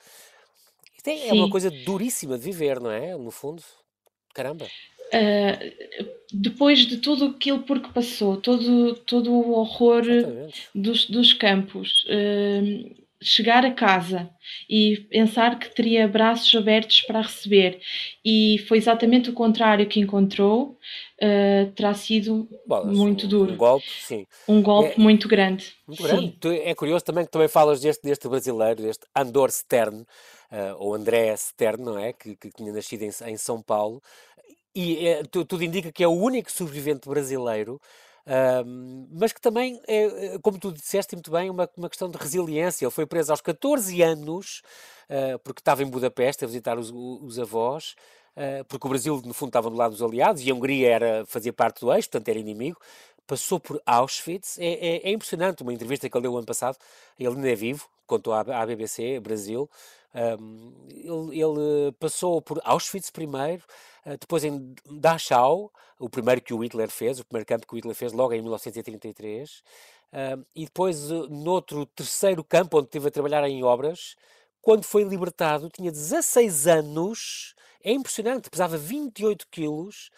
Isto 0.96 1.08
é, 1.08 1.28
é 1.28 1.32
uma 1.32 1.50
coisa 1.50 1.70
duríssima 1.70 2.36
de 2.36 2.44
viver, 2.44 2.80
não 2.80 2.90
é? 2.90 3.16
No 3.16 3.30
fundo. 3.30 3.62
Caramba. 4.35 4.66
Uh, 5.08 6.08
depois 6.32 6.80
de 6.80 6.99
tudo 6.99 7.26
aquilo 7.26 7.61
por 7.61 7.80
que 7.80 7.92
passou, 7.92 8.37
todo, 8.37 8.94
todo 9.06 9.32
o 9.32 9.52
horror 9.52 10.02
dos, 10.75 11.06
dos 11.08 11.32
campos, 11.32 12.04
uh, 12.04 13.07
chegar 13.20 13.64
a 13.64 13.72
casa 13.72 14.30
e 14.68 15.06
pensar 15.10 15.58
que 15.58 15.75
teria 15.75 16.06
braços 16.06 16.54
abertos 16.54 17.02
para 17.02 17.22
receber 17.22 17.80
e 18.25 18.64
foi 18.68 18.78
exatamente 18.78 19.30
o 19.30 19.32
contrário 19.32 19.87
que 19.87 20.00
encontrou, 20.00 20.78
uh, 21.20 21.72
terá 21.72 21.94
sido 21.94 22.48
muito 22.87 23.26
um, 23.26 23.28
duro. 23.28 23.52
Um 23.54 23.56
golpe, 23.56 23.87
sim. 24.00 24.26
Um 24.46 24.62
golpe 24.62 24.94
é, 24.96 25.02
muito 25.02 25.26
grande. 25.26 25.72
Muito 25.87 26.02
grande. 26.02 26.38
É 26.62 26.75
curioso 26.75 27.04
também 27.04 27.25
que 27.25 27.30
também 27.30 27.48
falas 27.48 27.80
deste, 27.80 28.02
deste 28.02 28.28
brasileiro, 28.28 28.82
deste 28.82 29.06
Andor 29.14 29.50
Stern, 29.50 30.04
ou 30.78 30.94
André 30.94 31.37
Stern, 31.37 31.84
não 31.84 31.98
é? 31.98 32.12
Que, 32.12 32.34
que 32.34 32.50
tinha 32.50 32.72
nascido 32.72 33.02
em, 33.02 33.10
em 33.26 33.37
São 33.37 33.60
Paulo 33.60 34.00
e 34.75 35.08
é, 35.08 35.22
tudo 35.25 35.64
indica 35.64 35.90
que 35.90 36.04
é 36.04 36.06
o 36.06 36.12
único 36.12 36.52
sobrevivente 36.52 37.08
brasileiro, 37.08 37.80
mas 39.08 39.32
que 39.32 39.40
também 39.40 39.80
é, 39.87 40.35
é, 40.35 40.38
como 40.38 40.58
tu 40.58 40.70
disseste 40.70 41.14
muito 41.16 41.30
bem, 41.30 41.49
uma, 41.49 41.68
uma 41.76 41.88
questão 41.88 42.11
de 42.11 42.18
resiliência. 42.18 42.85
Ele 42.85 42.92
foi 42.92 43.06
preso 43.06 43.32
aos 43.32 43.40
14 43.40 44.02
anos, 44.02 44.62
uh, 45.08 45.38
porque 45.38 45.61
estava 45.61 45.82
em 45.82 45.87
Budapeste 45.87 46.44
a 46.44 46.47
visitar 46.47 46.78
os, 46.78 46.90
os 46.90 47.38
avós, 47.38 47.94
uh, 48.37 48.64
porque 48.66 48.87
o 48.87 48.90
Brasil, 48.90 49.23
no 49.25 49.32
fundo, 49.32 49.49
estava 49.49 49.70
do 49.70 49.76
lado 49.76 49.92
dos 49.92 50.02
aliados 50.02 50.42
e 50.42 50.50
a 50.50 50.54
Hungria 50.54 50.90
era, 50.90 51.26
fazia 51.26 51.52
parte 51.52 51.80
do 51.80 51.92
eixo, 51.92 52.08
portanto 52.11 52.28
era 52.28 52.38
inimigo. 52.38 52.78
Passou 53.26 53.61
por 53.61 53.80
Auschwitz, 53.85 54.58
é, 54.58 54.66
é, 54.66 55.08
é 55.08 55.11
impressionante. 55.11 55.62
Uma 55.62 55.73
entrevista 55.73 56.08
que 56.08 56.16
ele 56.16 56.23
deu 56.23 56.37
ano 56.37 56.47
passado, 56.47 56.76
ele 57.18 57.35
ainda 57.35 57.50
é 57.50 57.54
vivo, 57.54 57.88
contou 58.06 58.32
à, 58.32 58.40
à 58.40 58.66
BBC 58.66 59.20
Brasil. 59.20 59.68
Um, 60.14 60.73
ele, 60.90 61.40
ele, 61.40 61.92
passou 62.00 62.40
por 62.40 62.61
Auschwitz 62.64 63.11
primeiro, 63.11 63.62
depois 64.16 64.44
em 64.44 64.74
Dachau, 64.90 65.72
o 65.98 66.08
primeiro 66.08 66.40
que 66.40 66.54
o 66.54 66.62
Hitler 66.62 66.88
fez, 66.88 67.18
o 67.18 67.24
primeiro 67.24 67.46
campo 67.46 67.66
que 67.66 67.74
o 67.74 67.76
Hitler 67.76 67.94
fez 67.94 68.12
logo 68.12 68.32
em 68.32 68.40
1933, 68.40 69.62
uh, 70.12 70.46
e 70.54 70.64
depois 70.64 71.10
uh, 71.10 71.28
noutro 71.28 71.84
terceiro 71.86 72.44
campo 72.44 72.78
onde 72.78 72.86
esteve 72.86 73.08
a 73.08 73.10
trabalhar 73.10 73.48
em 73.48 73.62
obras, 73.64 74.14
quando 74.60 74.84
foi 74.84 75.02
libertado, 75.02 75.68
tinha 75.68 75.90
16 75.90 76.66
anos, 76.66 77.54
é 77.82 77.92
impressionante, 77.92 78.50
pesava 78.50 78.76
28 78.76 79.46
quilos, 79.50 80.10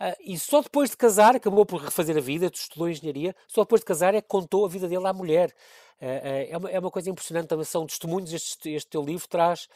uh, 0.00 0.14
e 0.20 0.38
só 0.38 0.62
depois 0.62 0.90
de 0.90 0.96
casar, 0.96 1.34
acabou 1.34 1.66
por 1.66 1.80
refazer 1.80 2.16
a 2.16 2.20
vida, 2.20 2.50
estudou 2.52 2.88
engenharia, 2.88 3.34
só 3.48 3.62
depois 3.62 3.80
de 3.80 3.86
casar 3.86 4.14
é 4.14 4.20
que 4.20 4.28
contou 4.28 4.64
a 4.64 4.68
vida 4.68 4.88
dele 4.88 5.06
à 5.06 5.12
mulher. 5.12 5.52
É, 6.00 6.58
uma, 6.58 6.70
é 6.70 6.78
uma 6.78 6.90
coisa 6.90 7.08
impressionante 7.08 7.46
também, 7.46 7.64
são 7.64 7.86
testemunhos, 7.86 8.30
este, 8.30 8.68
este 8.70 8.90
teu 8.90 9.02
livro 9.02 9.26
traz 9.26 9.68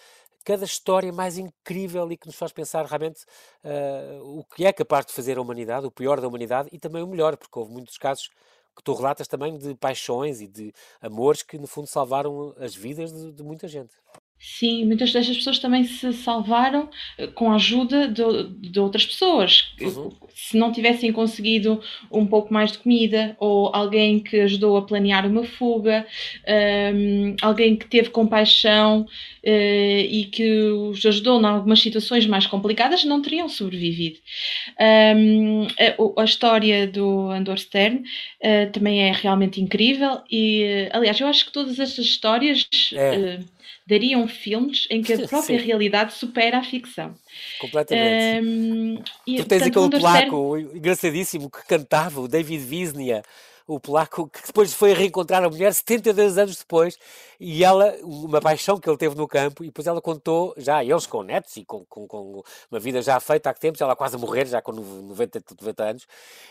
cada 0.45 0.64
história 0.64 1.12
mais 1.12 1.38
incrível 1.38 2.11
e 2.11 2.16
que 2.16 2.26
nos 2.26 2.37
faz 2.37 2.52
pensar 2.52 2.85
realmente 2.87 3.25
uh, 3.64 4.38
o 4.38 4.45
que 4.45 4.64
é 4.64 4.73
capaz 4.73 5.07
de 5.07 5.12
fazer 5.12 5.38
a 5.38 5.40
humanidade, 5.40 5.87
o 5.87 5.90
pior 5.90 6.21
da 6.21 6.28
humanidade 6.28 6.68
e 6.73 6.78
também 6.78 7.02
o 7.02 7.07
melhor, 7.07 7.37
porque 7.37 7.59
houve 7.59 7.73
muitos 7.73 7.99
casos 7.99 8.30
que 8.76 8.83
tu 8.83 8.95
relatas 8.95 9.26
também 9.26 9.59
de 9.59 9.75
paixões 9.75 10.40
e 10.40 10.47
de 10.47 10.73
amores 11.00 11.42
que 11.42 11.59
no 11.59 11.66
fundo 11.66 11.88
salvaram 11.88 12.54
as 12.59 12.75
vidas 12.75 13.12
de, 13.12 13.33
de 13.33 13.42
muita 13.42 13.66
gente. 13.66 13.92
Sim, 14.40 14.85
muitas 14.85 15.12
destas 15.12 15.37
pessoas 15.37 15.59
também 15.59 15.83
se 15.83 16.12
salvaram 16.12 16.88
eh, 17.18 17.26
com 17.26 17.50
a 17.50 17.57
ajuda 17.57 18.07
de, 18.07 18.71
de 18.71 18.78
outras 18.78 19.04
pessoas. 19.04 19.73
Uhum. 19.80 20.12
Se 20.33 20.57
não 20.57 20.71
tivessem 20.71 21.12
conseguido 21.12 21.83
um 22.11 22.25
pouco 22.25 22.54
mais 22.54 22.71
de 22.71 22.78
comida, 22.78 23.37
ou 23.40 23.75
alguém 23.75 24.21
que 24.21 24.38
ajudou 24.40 24.76
a 24.76 24.83
planear 24.83 25.26
uma 25.26 25.42
fuga, 25.42 26.07
um, 26.47 26.52
ehm, 26.52 27.37
alguém 27.42 27.75
que 27.75 27.87
teve 27.87 28.11
compaixão 28.11 29.02
uh, 29.02 30.00
e 30.09 30.28
que 30.30 30.61
os 30.71 31.04
ajudou 31.04 31.40
em 31.40 31.45
algumas 31.45 31.80
situações 31.80 32.25
mais 32.25 32.47
complicadas, 32.47 33.04
não 33.04 33.21
teriam 33.21 33.49
sobrevivido. 33.49 34.18
Um, 34.80 35.64
ehm, 35.64 35.66
a, 36.16 36.23
a, 36.23 36.25
história 36.25 36.87
do 36.87 37.28
Andor 37.30 37.59
Stern 37.59 37.99
uh, 37.99 38.71
também 38.73 39.02
é 39.02 39.12
realmente 39.12 39.61
incrível 39.61 40.21
e, 40.30 40.88
aliás, 40.92 41.18
eu 41.21 41.26
acho 41.26 41.47
que 41.47 41.52
todas 41.52 41.80
estas 41.80 42.04
histórias. 42.04 42.68
É. 42.95 43.38
Uh, 43.40 43.58
dariam 43.88 44.28
filmes 44.28 44.87
em 44.90 45.02
que 45.02 45.14
a 45.14 45.16
própria 45.26 45.59
Sim. 45.59 45.64
realidade 45.64 46.12
supera 46.12 46.59
a 46.59 46.62
ficção. 46.62 47.14
Completamente. 47.59 48.47
Um, 48.47 49.02
e, 49.26 49.37
tu 49.38 49.49
tens 49.49 49.62
aquele 49.62 49.90
polaco 49.90 50.59
engraçadíssimo 50.59 51.50
que 51.50 51.64
cantava, 51.66 52.21
o 52.21 52.28
David 52.28 52.62
Wisnia, 52.68 53.23
o 53.66 53.80
polaco 53.80 54.28
que 54.28 54.47
depois 54.47 54.73
foi 54.75 54.92
reencontrar 54.92 55.42
a 55.42 55.49
mulher 55.49 55.73
72 55.73 56.37
anos 56.37 56.57
depois 56.59 56.99
e 57.40 57.64
ela, 57.64 57.97
uma 58.02 58.40
paixão 58.40 58.78
que 58.78 58.88
ele 58.88 58.97
teve 58.97 59.14
no 59.14 59.26
campo, 59.26 59.62
e 59.64 59.66
depois 59.66 59.87
ela 59.87 60.00
contou, 60.00 60.54
já 60.57 60.85
eles 60.85 61.07
com 61.07 61.23
netos 61.23 61.57
e 61.57 61.64
com, 61.64 61.85
com, 61.87 62.07
com 62.07 62.42
uma 62.71 62.80
vida 62.80 63.00
já 63.00 63.18
feita 63.21 63.50
há 63.50 63.54
que 63.54 63.61
tempos, 63.61 63.80
ela 63.80 63.97
quase 63.97 64.16
a 64.16 64.18
morrer, 64.18 64.47
já 64.47 64.61
com 64.61 64.73
90, 64.73 65.42
90 65.61 65.85
anos, 65.85 66.07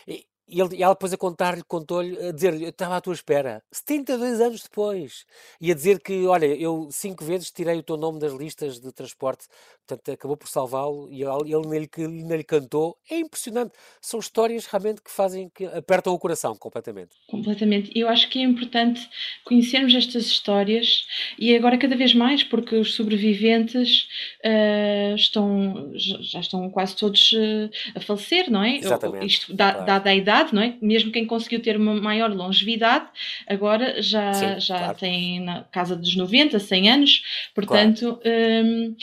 e, 0.06 0.24
e, 0.48 0.60
ele, 0.60 0.76
e 0.76 0.82
ela 0.82 0.94
depois 0.94 1.12
a 1.12 1.16
contar-lhe, 1.16 1.62
contou-lhe, 1.62 2.18
a 2.28 2.32
dizer-lhe, 2.32 2.64
eu 2.64 2.70
estava 2.70 2.96
à 2.96 3.00
tua 3.00 3.14
espera, 3.14 3.62
72 3.70 4.40
anos 4.40 4.62
depois, 4.62 5.24
e 5.60 5.70
a 5.70 5.74
dizer 5.74 6.00
que, 6.00 6.26
olha, 6.26 6.46
eu 6.46 6.88
cinco 6.90 7.24
vezes 7.24 7.50
tirei 7.50 7.78
o 7.78 7.82
teu 7.82 7.96
nome 7.96 8.18
das 8.18 8.32
listas 8.32 8.80
de 8.80 8.90
transporte, 8.92 9.46
portanto 9.88 10.10
acabou 10.10 10.36
por 10.36 10.48
salvá-lo, 10.48 11.08
e 11.10 11.22
ele, 11.22 11.54
ele 11.54 11.66
nem, 11.68 11.80
lhe, 11.80 12.24
nem 12.24 12.36
lhe 12.38 12.44
cantou, 12.44 12.96
é 13.10 13.18
impressionante, 13.18 13.72
são 14.00 14.20
histórias 14.20 14.66
realmente 14.66 15.00
que 15.02 15.10
fazem, 15.10 15.50
que 15.54 15.64
apertam 15.64 16.12
o 16.12 16.18
coração 16.18 16.54
completamente. 16.56 17.16
Completamente, 17.26 17.90
e 17.94 18.00
eu 18.00 18.08
acho 18.08 18.28
que 18.28 18.38
é 18.40 18.42
importante 18.42 19.08
conhecermos 19.44 19.94
estas 19.94 20.26
histórias, 20.26 21.06
e 21.38 21.54
agora 21.56 21.78
cada 21.78 21.96
vez 21.96 22.14
mais, 22.14 22.42
porque 22.42 22.76
os 22.76 22.94
sobreviventes 22.94 24.08
uh, 24.44 25.14
estão, 25.14 25.92
já 25.96 26.40
estão 26.40 26.68
quase 26.70 26.96
todos 26.96 27.32
uh, 27.32 27.70
a 27.94 28.00
falecer, 28.00 28.50
não 28.50 28.62
é? 28.62 28.76
Exatamente. 28.76 29.26
Isto 29.26 29.54
dá, 29.54 29.72
claro. 29.72 29.86
dada 29.86 30.10
a 30.10 30.14
idade 30.14 30.48
não 30.52 30.62
é? 30.62 30.74
Mesmo 30.80 31.12
quem 31.12 31.26
conseguiu 31.26 31.60
ter 31.60 31.76
uma 31.76 31.94
maior 31.94 32.30
longevidade, 32.30 33.06
agora 33.46 34.00
já, 34.02 34.32
Sim, 34.32 34.60
já 34.60 34.78
claro. 34.78 34.98
tem 34.98 35.40
na 35.40 35.64
casa 35.64 35.96
dos 35.96 36.16
90, 36.16 36.58
100 36.58 36.90
anos, 36.90 37.22
portanto, 37.54 38.20
claro. 38.22 38.66
hum, 38.66 38.96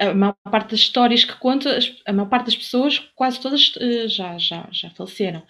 a 0.00 0.07
maior 0.14 0.36
parte 0.50 0.70
das 0.70 0.80
histórias 0.80 1.24
que 1.24 1.34
conta, 1.36 1.78
a 2.06 2.12
maior 2.12 2.28
parte 2.28 2.46
das 2.46 2.56
pessoas, 2.56 2.98
quase 3.14 3.40
todas 3.40 3.74
uh, 3.76 4.08
já, 4.08 4.38
já, 4.38 4.68
já 4.70 4.90
faleceram. 4.90 5.42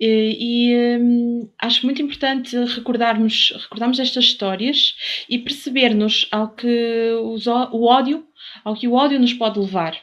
E, 0.00 0.36
e 0.38 0.98
hum, 0.98 1.50
acho 1.60 1.84
muito 1.84 2.02
importante 2.02 2.56
recordarmos, 2.56 3.52
recordarmos 3.62 3.98
estas 3.98 4.24
histórias 4.24 4.94
e 5.28 5.38
percebermos 5.38 6.26
ao 6.30 6.50
que 6.50 7.12
os, 7.22 7.46
o 7.46 7.84
ódio, 7.84 8.26
ao 8.64 8.74
que 8.74 8.88
o 8.88 8.94
ódio 8.94 9.18
nos 9.18 9.32
pode 9.32 9.58
levar. 9.58 9.94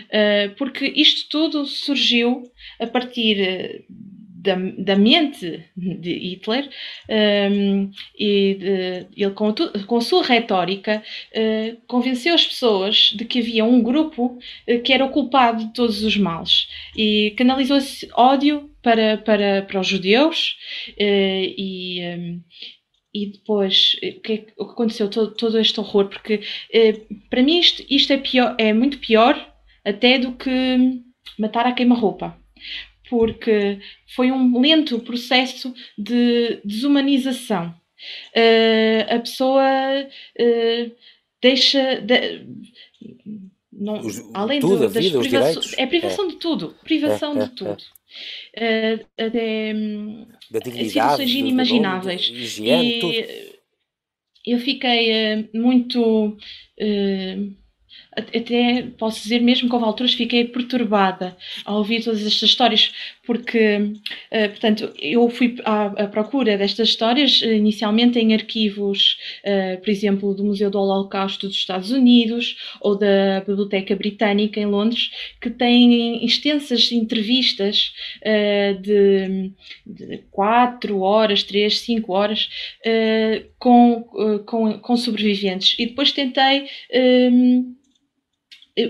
Uh, 0.00 0.54
porque 0.56 0.92
isto 0.96 1.28
tudo 1.28 1.64
surgiu 1.66 2.42
a 2.80 2.86
partir 2.86 3.84
da, 4.38 4.54
da 4.78 4.96
mente 4.96 5.64
de 5.76 6.12
Hitler 6.12 6.68
um, 7.50 7.90
e 8.16 8.54
de, 8.54 9.06
ele 9.16 9.32
com, 9.32 9.52
tu, 9.52 9.70
com 9.86 9.96
a 9.96 10.00
sua 10.00 10.22
retórica 10.22 11.02
uh, 11.34 11.76
convenceu 11.86 12.34
as 12.34 12.46
pessoas 12.46 13.12
de 13.14 13.24
que 13.24 13.40
havia 13.40 13.64
um 13.64 13.82
grupo 13.82 14.38
uh, 14.68 14.82
que 14.82 14.92
era 14.92 15.04
o 15.04 15.10
culpado 15.10 15.66
de 15.66 15.72
todos 15.72 16.04
os 16.04 16.16
males 16.16 16.68
e 16.96 17.34
canalizou 17.36 17.76
esse 17.76 18.08
ódio 18.14 18.70
para, 18.80 19.18
para, 19.18 19.62
para 19.62 19.80
os 19.80 19.86
judeus 19.86 20.56
uh, 20.90 21.54
e 21.56 22.00
um, 22.02 22.40
e 23.12 23.32
depois 23.32 23.96
o 23.96 24.20
que, 24.20 24.32
é, 24.34 24.46
o 24.58 24.66
que 24.66 24.72
aconteceu? 24.72 25.08
Todo, 25.08 25.34
todo 25.34 25.58
este 25.58 25.80
horror 25.80 26.08
porque 26.08 26.42
para 27.30 27.42
mim 27.42 27.58
isto, 27.58 27.82
isto 27.88 28.12
é, 28.12 28.18
pior, 28.18 28.54
é 28.58 28.72
muito 28.72 28.98
pior 28.98 29.34
até 29.82 30.18
do 30.18 30.32
que 30.32 31.00
matar 31.38 31.66
a 31.66 31.72
queima-roupa 31.72 32.38
porque 33.08 33.78
foi 34.14 34.30
um 34.30 34.60
lento 34.60 34.98
processo 35.00 35.74
de 35.96 36.60
desumanização. 36.64 37.74
Uh, 38.34 39.14
a 39.14 39.18
pessoa 39.18 39.62
uh, 40.04 40.92
deixa. 41.42 42.00
De, 42.00 42.46
não, 43.72 44.00
os, 44.00 44.22
além 44.34 44.60
tudo, 44.60 44.76
do, 44.76 44.88
das 44.88 45.04
vida, 45.04 45.18
privações. 45.20 45.78
É 45.78 45.86
privação 45.86 46.26
é. 46.26 46.28
de 46.28 46.36
tudo. 46.36 46.74
Privação 46.84 47.32
é, 47.32 47.38
de 47.38 47.44
é, 47.44 47.48
tudo. 47.48 47.82
Uh, 48.56 49.06
até 49.18 49.72
da 50.50 50.58
dignidade, 50.60 50.90
situações 50.90 51.30
inimagináveis. 51.30 52.22
De, 52.22 52.32
de 52.32 52.42
higiene, 52.42 52.96
e 52.96 53.00
tudo. 53.00 53.52
eu 54.46 54.58
fiquei 54.60 55.48
muito 55.52 56.36
até 58.16 58.82
posso 58.98 59.22
dizer 59.22 59.40
mesmo 59.40 59.68
que 59.68 59.74
houve 59.74 59.86
alturas 59.86 60.14
fiquei 60.14 60.44
perturbada 60.44 61.36
ao 61.64 61.78
ouvir 61.78 62.02
todas 62.02 62.20
estas 62.20 62.48
histórias, 62.50 62.92
porque, 63.28 63.76
uh, 63.76 64.48
portanto, 64.48 64.90
eu 64.98 65.28
fui 65.28 65.56
à, 65.62 65.90
procura 66.06 66.56
destas 66.56 66.88
histórias 66.88 67.42
uh, 67.42 67.52
inicialmente 67.52 68.18
em 68.18 68.32
arquivos, 68.32 69.18
uh, 69.44 69.78
por 69.82 69.90
exemplo, 69.90 70.34
do 70.34 70.42
Museu 70.42 70.70
do 70.70 70.78
Holocausto 70.78 71.46
dos 71.46 71.56
Estados 71.56 71.90
Unidos 71.90 72.56
ou 72.80 72.96
da 72.96 73.40
Biblioteca 73.46 73.94
Britânica 73.94 74.58
em 74.58 74.64
Londres, 74.64 75.10
que 75.42 75.50
têm 75.50 76.24
extensas 76.24 76.90
entrevistas 76.90 77.92
de, 78.80 79.52
de 79.84 80.22
quatro 80.30 81.00
horas, 81.00 81.42
três, 81.42 81.80
cinco 81.80 82.14
horas 82.14 82.48
com, 83.58 84.02
com, 84.46 84.78
com 84.78 84.96
sobreviventes. 84.96 85.76
E 85.78 85.86
depois 85.86 86.12
tentei 86.12 86.66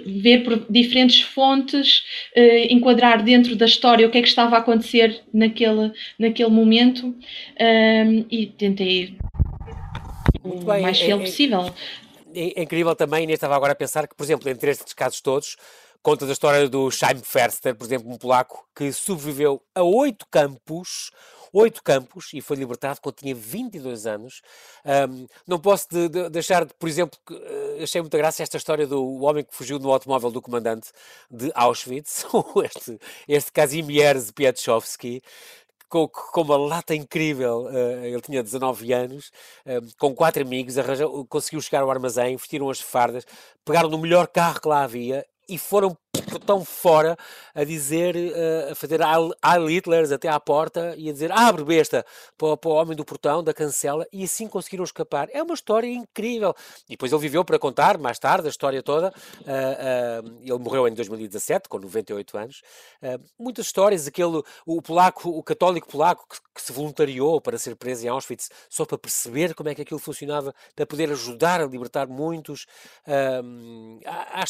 ver 0.07 0.45
por 0.45 0.66
diferentes 0.71 1.21
fontes, 1.21 2.02
uh, 2.37 2.73
enquadrar 2.73 3.23
dentro 3.23 3.57
da 3.57 3.66
história 3.66 4.07
o 4.07 4.11
que 4.11 4.18
é 4.18 4.23
que 4.23 4.28
estava 4.28 4.57
a 4.57 4.59
acontecer 4.61 5.23
naquele, 5.33 5.92
naquele 6.18 6.50
momento 6.50 7.07
um, 7.07 8.26
e 8.30 8.47
tentei 8.47 9.16
o 10.42 10.57
bem, 10.64 10.83
mais 10.83 10.99
fiel 10.99 11.18
é, 11.18 11.23
é, 11.23 11.25
possível. 11.25 11.75
É, 12.35 12.61
é, 12.61 12.62
incrível 12.62 12.95
também, 12.95 13.28
e 13.28 13.33
estava 13.33 13.57
agora 13.57 13.73
a 13.73 13.76
pensar 13.76 14.07
que, 14.07 14.14
por 14.14 14.25
exemplo, 14.25 14.49
entre 14.49 14.71
estes 14.71 14.92
casos 14.95 15.21
todos, 15.21 15.57
conta 16.02 16.25
a 16.25 16.33
história 16.33 16.68
do 16.68 16.90
Chaim 16.90 17.21
Ferster, 17.23 17.75
por 17.75 17.85
exemplo, 17.85 18.11
um 18.11 18.16
polaco 18.16 18.66
que 18.76 18.92
sobreviveu 18.92 19.62
a 19.75 19.83
oito 19.83 20.26
campos 20.30 21.11
oito 21.52 21.83
campos 21.83 22.31
e 22.35 22.40
foi 22.40 22.57
libertado 22.57 23.00
quando 23.00 23.17
tinha 23.17 23.35
22 23.35 24.07
anos. 24.07 24.43
Um, 24.85 25.26
não 25.47 25.59
posso 25.59 25.88
de, 25.90 26.09
de 26.09 26.31
deixar, 26.31 26.64
de, 26.64 26.75
por 26.75 26.88
exemplo, 26.88 27.19
que, 27.26 27.35
uh, 27.35 27.83
achei 27.83 28.00
muita 28.00 28.19
graça 28.19 28.43
esta 28.43 28.57
história 28.57 28.87
do 28.87 29.23
homem 29.23 29.45
que 29.45 29.55
fugiu 29.55 29.78
no 29.78 29.93
automóvel 29.93 30.31
do 30.31 30.43
comandante 30.43 30.90
de 31.31 31.50
Auschwitz, 31.55 32.26
este, 32.64 32.99
este 33.26 33.52
Kazimierz 33.52 34.31
Pietchowski, 34.31 35.23
com, 35.88 36.07
com, 36.09 36.43
uma 36.43 36.57
lata 36.57 36.95
incrível. 36.95 37.64
Uh, 37.64 38.05
ele 38.05 38.21
tinha 38.21 38.43
19 38.43 38.93
anos, 38.93 39.31
uh, 39.67 39.97
com 39.99 40.14
quatro 40.14 40.43
amigos, 40.43 40.78
arranjou, 40.78 41.26
conseguiu 41.26 41.61
chegar 41.61 41.83
ao 41.83 41.90
armazém, 41.90 42.37
vestiram 42.37 42.71
as 42.71 42.81
fardas, 42.81 43.25
pegaram 43.64 43.88
no 43.88 43.99
melhor 43.99 44.26
carro 44.28 44.61
que 44.61 44.69
lá 44.69 44.83
havia 44.83 45.25
e 45.49 45.57
foram 45.57 45.97
tão 46.48 46.64
fora 46.64 47.16
a 47.54 47.64
dizer, 47.64 48.14
uh, 48.14 48.72
a 48.72 48.75
fazer 48.75 49.00
Heil 49.00 49.68
Hitlers 49.68 50.12
até 50.12 50.28
à 50.28 50.38
porta 50.38 50.94
e 50.96 51.08
a 51.08 51.12
dizer 51.12 51.32
abre 51.32 51.64
besta 51.64 52.04
para, 52.37 52.56
para, 52.56 52.70
o 52.70 52.75
homem 52.75 52.96
do 52.96 53.04
portão, 53.04 53.42
da 53.42 53.52
cancela, 53.52 54.06
e 54.12 54.25
assim 54.25 54.46
conseguiram 54.46 54.84
escapar. 54.84 55.28
É 55.32 55.42
uma 55.42 55.54
história 55.54 55.88
incrível. 55.88 56.54
E 56.87 56.92
depois 56.92 57.12
ele 57.12 57.20
viveu 57.20 57.44
para 57.44 57.58
contar, 57.58 57.98
mais 57.98 58.18
tarde, 58.18 58.46
a 58.46 58.50
história 58.50 58.82
toda. 58.82 59.12
Uh, 59.40 60.25
uh, 60.25 60.38
ele 60.42 60.58
morreu 60.58 60.87
em 60.87 60.94
2017, 60.94 61.68
com 61.68 61.78
98 61.78 62.38
anos. 62.38 62.62
muitas 63.38 63.66
histórias, 63.66 64.06
aquele, 64.06 64.42
o 64.64 64.80
polaco, 64.80 65.28
o 65.28 65.42
católico 65.42 65.88
polaco 65.88 66.26
que, 66.28 66.38
que, 66.54 66.62
se 66.62 66.72
voluntariou 66.72 67.40
para 67.40 67.58
ser 67.58 67.76
preso 67.76 68.04
em 68.06 68.08
Auschwitz, 68.08 68.50
só 68.68 68.84
para 68.84 68.98
perceber 68.98 69.54
como 69.54 69.68
é 69.68 69.75
que 69.75 69.82
aquilo 69.82 70.00
funcionava, 70.00 70.54
para 70.75 70.87
poder 70.87 71.10
ajudar 71.10 71.60
a 71.60 71.66
libertar 71.66 72.06
muitos. 72.06 72.66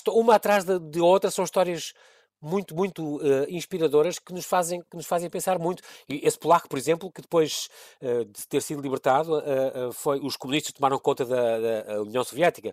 uma 0.09 0.35
atrás 0.35 0.65
de, 0.65 0.79
de 0.79 1.01
outra 1.01 1.31
são 1.31 1.45
histórias 1.45 1.58
histórias 1.59 1.93
muito, 2.41 2.73
muito 2.73 3.17
uh, 3.17 3.47
inspiradoras 3.49 4.21
que 4.21 4.33
nos, 4.33 4.47
fazem, 4.47 4.81
que 4.81 4.97
nos 4.97 5.07
fazem 5.07 5.29
pensar 5.29 5.59
muito. 5.59 5.83
E 6.09 6.21
esse 6.25 6.39
polaco, 6.39 6.69
por 6.69 6.79
exemplo, 6.79 7.11
que 7.11 7.21
depois 7.21 7.69
uh, 8.01 8.25
de 8.25 8.47
ter 8.47 8.63
sido 8.63 8.81
libertado, 8.81 9.39
uh, 9.39 9.93
foi, 9.93 10.21
os 10.21 10.37
comunistas 10.37 10.73
tomaram 10.73 11.01
conta 11.01 11.25
da, 11.25 11.83
da 11.83 12.03
União 12.03 12.23
Soviética, 12.23 12.73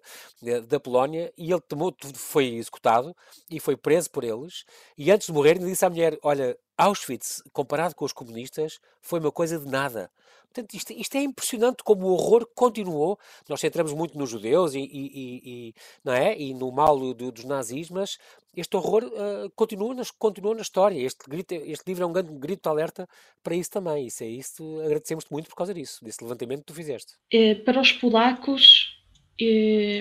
da 0.68 0.80
Polónia, 0.80 1.34
e 1.36 1.51
ele 1.51 1.62
tomou, 1.62 1.96
foi 2.13 2.50
executado 2.56 3.15
e 3.50 3.60
foi 3.60 3.75
preso 3.75 4.12
por 4.12 4.24
eles. 4.24 4.65
E 4.96 5.12
antes 5.12 5.27
de 5.27 5.34
morrer, 5.34 5.56
ele 5.56 5.65
disse 5.65 5.84
à 5.84 5.89
mulher: 5.89 6.15
Olha, 6.22 6.56
Auschwitz, 6.77 7.42
comparado 7.51 7.96
com 7.96 8.06
os 8.06 8.13
comunistas, 8.13 8.80
foi 9.01 9.20
uma 9.20 9.32
coisa 9.32 9.58
de 9.58 9.65
nada. 9.65 10.12
Portanto, 10.55 10.74
isto, 10.74 10.93
isto, 10.93 11.17
é 11.17 11.21
impressionante 11.21 11.83
como 11.83 12.07
o 12.07 12.13
horror 12.13 12.47
continuou. 12.55 13.19
Nós 13.49 13.60
centramos 13.60 13.91
muito 13.91 14.17
nos 14.17 14.30
judeus 14.30 14.73
e, 14.73 14.80
e, 14.80 15.41
e 15.43 15.73
não 16.03 16.13
é? 16.13 16.38
e 16.39 16.53
no 16.53 16.71
mal 16.71 16.97
do, 16.97 17.30
dos 17.30 17.43
nazis, 17.43 17.89
mas 17.89 18.17
este 18.56 18.77
horror 18.77 19.03
uh, 19.03 19.49
continua, 19.53 19.93
nas, 19.93 20.12
continua 20.12 20.56
na 20.56 20.62
história. 20.62 20.97
Este, 20.97 21.30
grito, 21.30 21.53
este 21.53 21.84
livro 21.86 22.03
é 22.03 22.08
um 22.08 22.13
grande 22.13 22.32
grito 22.34 22.63
de 22.63 22.69
alerta 22.69 23.06
para 23.43 23.53
isso 23.53 23.69
também. 23.69 24.08
Isso 24.08 24.23
é 24.23 24.27
isso. 24.27 24.80
Agradecemos-te 24.86 25.30
muito 25.30 25.49
por 25.49 25.56
causa 25.56 25.73
disso, 25.73 26.03
desse 26.03 26.23
levantamento 26.23 26.60
que 26.60 26.67
tu 26.67 26.73
fizeste. 26.73 27.15
É, 27.34 27.56
para 27.56 27.82
os 27.82 27.91
polacos, 27.91 28.97
é, 29.41 29.99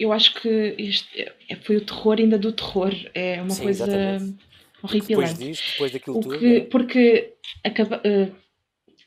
eu 0.00 0.10
acho 0.10 0.40
que 0.40 0.74
este 0.78 1.20
é, 1.50 1.56
foi 1.56 1.76
o 1.76 1.84
terror 1.84 2.16
ainda 2.18 2.38
do 2.38 2.50
terror. 2.50 2.94
É 3.12 3.42
uma 3.42 3.50
Sim, 3.50 3.64
coisa 3.64 3.84
exatamente. 3.84 4.38
horripilante. 4.82 5.34
Depois 5.34 5.38
disto, 5.38 5.72
depois 5.72 5.92
daquilo 5.92 6.18
o 6.18 6.20
tudo. 6.20 6.38
Que, 6.38 6.56
é? 6.56 6.60
Porque 6.62 7.34
acaba, 7.62 7.98
uh, 7.98 8.45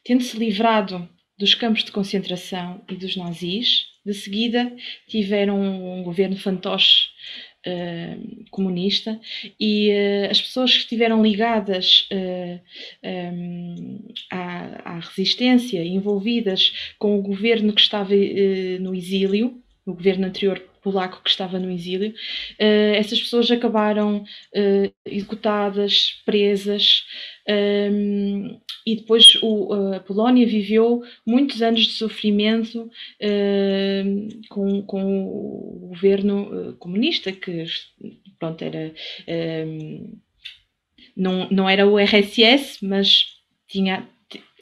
Tendo-se 0.09 0.35
livrado 0.39 1.07
dos 1.37 1.53
campos 1.53 1.83
de 1.83 1.91
concentração 1.91 2.81
e 2.89 2.95
dos 2.95 3.15
nazis, 3.15 3.85
de 4.03 4.11
seguida 4.11 4.75
tiveram 5.07 5.61
um 5.61 6.01
governo 6.01 6.35
fantoche 6.35 7.09
uh, 7.67 8.45
comunista 8.49 9.21
e 9.59 9.91
uh, 9.91 10.31
as 10.31 10.41
pessoas 10.41 10.71
que 10.71 10.79
estiveram 10.79 11.21
ligadas 11.21 12.09
uh, 12.11 12.59
um, 13.07 14.07
à, 14.31 14.95
à, 14.95 14.99
resistência, 14.99 15.85
envolvidas 15.85 16.73
com 16.97 17.19
o 17.19 17.21
governo 17.21 17.71
que 17.71 17.81
estava 17.81 18.15
no 18.79 18.95
exílio, 18.95 19.61
o 19.85 19.93
governo 19.93 20.25
anterior 20.25 20.59
polaco 20.89 21.21
que 21.23 21.29
estava 21.29 21.59
no 21.59 21.71
exílio, 21.71 22.13
essas 22.57 23.19
pessoas 23.19 23.49
acabaram 23.51 24.23
executadas, 25.05 26.21
presas. 26.25 27.03
Um, 27.49 28.59
e 28.85 28.95
depois 28.95 29.37
o, 29.41 29.73
a 29.93 29.99
Polónia 29.99 30.45
viveu 30.45 31.03
muitos 31.25 31.61
anos 31.61 31.81
de 31.81 31.93
sofrimento 31.93 32.81
uh, 33.21 34.47
com, 34.49 34.81
com 34.83 35.25
o 35.25 35.87
governo 35.89 36.69
uh, 36.69 36.73
comunista, 36.77 37.31
que 37.31 37.65
pronto, 38.37 38.63
era, 38.63 38.93
uh, 39.27 40.19
não, 41.15 41.47
não 41.49 41.69
era 41.69 41.87
o 41.87 41.99
RSS, 41.99 42.85
mas 42.85 43.25
tinha, 43.67 44.07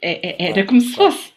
é, 0.02 0.44
é, 0.44 0.50
era 0.50 0.64
como 0.66 0.80
se 0.80 0.92
fosse. 0.94 1.32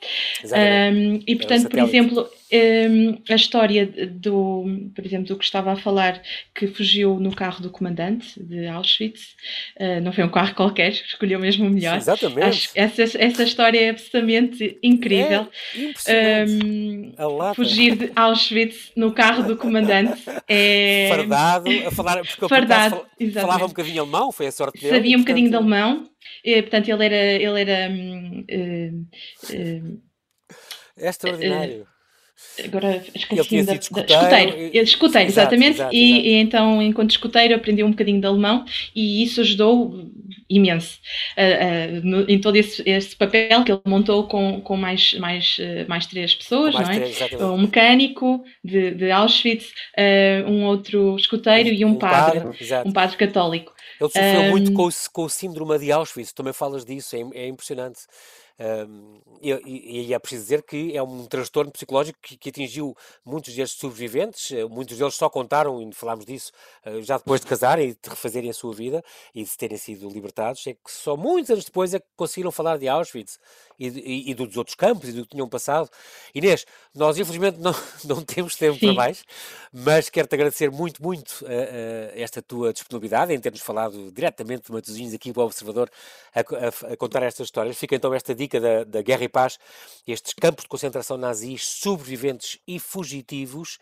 Um, 0.45 1.21
e 1.27 1.35
portanto, 1.35 1.69
por 1.69 1.79
exemplo, 1.79 2.29
um, 2.53 3.21
a 3.29 3.35
história 3.35 3.85
do, 3.85 4.65
por 4.93 5.05
exemplo, 5.05 5.27
do 5.27 5.37
que 5.37 5.45
estava 5.45 5.71
a 5.71 5.75
falar, 5.75 6.21
que 6.53 6.67
fugiu 6.67 7.19
no 7.19 7.33
carro 7.33 7.61
do 7.61 7.69
comandante 7.69 8.41
de 8.41 8.67
Auschwitz, 8.67 9.35
uh, 9.79 10.01
não 10.01 10.11
foi 10.11 10.23
um 10.23 10.29
carro 10.29 10.53
qualquer, 10.55 10.91
escolheu 11.07 11.39
mesmo 11.39 11.67
o 11.67 11.69
melhor. 11.69 11.97
Exatamente. 11.97 12.43
Acho, 12.43 12.69
essa, 12.75 13.03
essa 13.03 13.43
história 13.43 13.79
é 13.79 13.89
absolutamente 13.89 14.77
incrível. 14.83 15.47
É 16.07 16.45
um, 16.45 17.53
fugir 17.55 17.95
de 17.95 18.11
Auschwitz 18.15 18.91
no 18.95 19.13
carro 19.13 19.43
do 19.43 19.55
comandante 19.55 20.21
é. 20.47 21.07
Fardado, 21.15 21.69
a 21.87 21.91
falar, 21.91 22.21
porque 22.21 22.47
Fardado, 22.47 23.05
falava 23.33 23.65
um 23.65 23.69
bocadinho 23.69 24.01
alemão, 24.01 24.31
foi 24.31 24.47
a 24.47 24.51
sorte 24.51 24.81
dele. 24.81 24.95
Sabia 24.95 25.17
um 25.17 25.21
bocadinho 25.21 25.49
de 25.49 25.55
alemão, 25.55 26.09
e, 26.43 26.61
portanto, 26.61 26.89
ele 26.89 27.05
era. 27.05 27.15
Ele 27.15 27.61
era 27.61 27.91
uh, 27.91 29.07
uh, 29.55 30.01
é 30.97 31.09
extraordinário. 31.09 31.87
Agora 32.63 33.03
esqueci 33.15 33.63
da, 33.63 33.75
escuteiro, 33.75 34.11
escuteiro, 34.11 34.57
e... 34.57 34.77
escuteiro 34.79 35.29
exato, 35.29 35.53
exatamente. 35.55 35.75
Exato, 35.75 35.95
e, 35.95 36.11
exato. 36.11 36.27
e, 36.27 36.33
então, 36.35 36.81
enquanto 36.81 37.11
escuteiro, 37.11 37.55
aprendi 37.55 37.83
um 37.83 37.91
bocadinho 37.91 38.19
de 38.19 38.27
alemão 38.27 38.65
e 38.95 39.23
isso 39.23 39.41
ajudou 39.41 40.11
imenso 40.49 40.99
uh, 41.37 41.99
uh, 41.99 42.05
no, 42.05 42.29
em 42.29 42.39
todo 42.39 42.55
esse, 42.57 42.83
esse, 42.87 43.15
papel 43.15 43.63
que 43.63 43.71
ele 43.71 43.81
montou 43.85 44.27
com, 44.27 44.59
com 44.61 44.75
mais, 44.75 45.13
mais, 45.13 45.57
uh, 45.59 45.87
mais 45.87 46.05
três 46.05 46.35
pessoas, 46.35 46.73
mais 46.73 46.87
não 46.87 46.95
é? 46.95 46.99
Três, 46.99 47.41
um 47.41 47.57
mecânico 47.57 48.43
de, 48.63 48.91
de 48.91 49.11
Auschwitz, 49.11 49.71
um 50.47 50.65
outro 50.65 51.15
escuteiro 51.15 51.69
um, 51.69 51.73
e 51.73 51.85
um, 51.85 51.89
um 51.89 51.95
padre, 51.95 52.41
padre 52.41 52.89
um 52.89 52.91
padre 52.91 53.17
católico. 53.17 53.73
Ele 53.99 54.09
sofreu 54.09 54.41
um, 54.41 54.49
muito 54.49 54.73
com 54.73 54.87
o, 54.87 54.91
com 55.13 55.23
o 55.23 55.29
síndrome 55.29 55.79
de 55.79 55.91
Auschwitz, 55.91 56.33
também 56.33 56.53
falas 56.53 56.83
disso, 56.83 57.15
é, 57.15 57.43
é 57.43 57.47
impressionante. 57.47 58.01
E, 59.41 60.07
e, 60.07 60.13
é 60.13 60.19
preciso 60.19 60.43
dizer 60.43 60.61
que 60.61 60.95
é 60.95 61.01
um 61.01 61.25
transtorno 61.25 61.71
psicológico 61.71 62.19
que, 62.21 62.37
que, 62.37 62.49
atingiu 62.49 62.95
muitos 63.25 63.55
destes 63.55 63.79
sobreviventes, 63.79 64.51
eh, 64.51 64.65
muitos 64.65 64.95
deles 64.99 65.15
só 65.15 65.29
contaram, 65.31 65.81
e 65.81 65.91
falámos 65.93 66.25
disso, 66.25 66.51
eh, 66.85 67.01
já 67.01 67.17
depois 67.17 67.41
de 67.41 67.47
casarem 67.47 67.89
e 67.89 67.93
de 67.93 68.09
refazerem 68.09 68.51
a 68.51 68.53
sua 68.53 68.71
vida 68.71 69.03
e 69.33 69.43
de 69.43 69.57
terem 69.57 69.79
sido 69.79 70.07
libertados, 70.09 70.67
é 70.67 70.73
que 70.73 70.91
só 70.91 71.17
muitos 71.17 71.49
anos 71.49 71.65
depois 71.65 71.91
é 71.95 71.99
que 71.99 72.05
conseguiram 72.15 72.51
falar 72.51 72.77
de 72.77 72.87
Auschwitz 72.87 73.39
e, 73.81 74.27
e, 74.27 74.31
e 74.31 74.33
dos 74.33 74.55
outros 74.57 74.75
campos 74.75 75.09
e 75.09 75.13
do 75.13 75.23
que 75.23 75.31
tinham 75.31 75.49
passado. 75.49 75.89
Inês, 76.35 76.65
nós 76.93 77.17
infelizmente 77.17 77.59
não, 77.59 77.73
não 78.05 78.21
temos 78.21 78.55
tempo 78.55 78.77
Sim. 78.77 78.87
para 78.87 78.93
mais, 78.93 79.23
mas 79.73 80.09
quero-te 80.09 80.35
agradecer 80.35 80.69
muito, 80.69 81.01
muito 81.01 81.41
uh, 81.41 81.45
uh, 81.45 82.11
esta 82.15 82.41
tua 82.41 82.71
disponibilidade 82.71 83.33
em 83.33 83.39
termos 83.39 83.61
falado 83.61 84.11
diretamente 84.11 84.67
de 84.67 84.71
Matosinhos 84.71 85.13
aqui 85.13 85.33
para 85.33 85.41
o 85.41 85.45
Observador 85.45 85.89
a, 86.33 86.39
a, 86.39 86.93
a 86.93 86.97
contar 86.97 87.23
estas 87.23 87.47
histórias. 87.47 87.77
Fica 87.77 87.95
então 87.95 88.13
esta 88.13 88.35
dica 88.35 88.59
da, 88.59 88.83
da 88.83 89.01
Guerra 89.01 89.23
e 89.23 89.29
Paz, 89.29 89.57
estes 90.07 90.33
campos 90.33 90.63
de 90.63 90.69
concentração 90.69 91.17
nazis, 91.17 91.65
sobreviventes 91.65 92.59
e 92.67 92.79
fugitivos. 92.79 93.79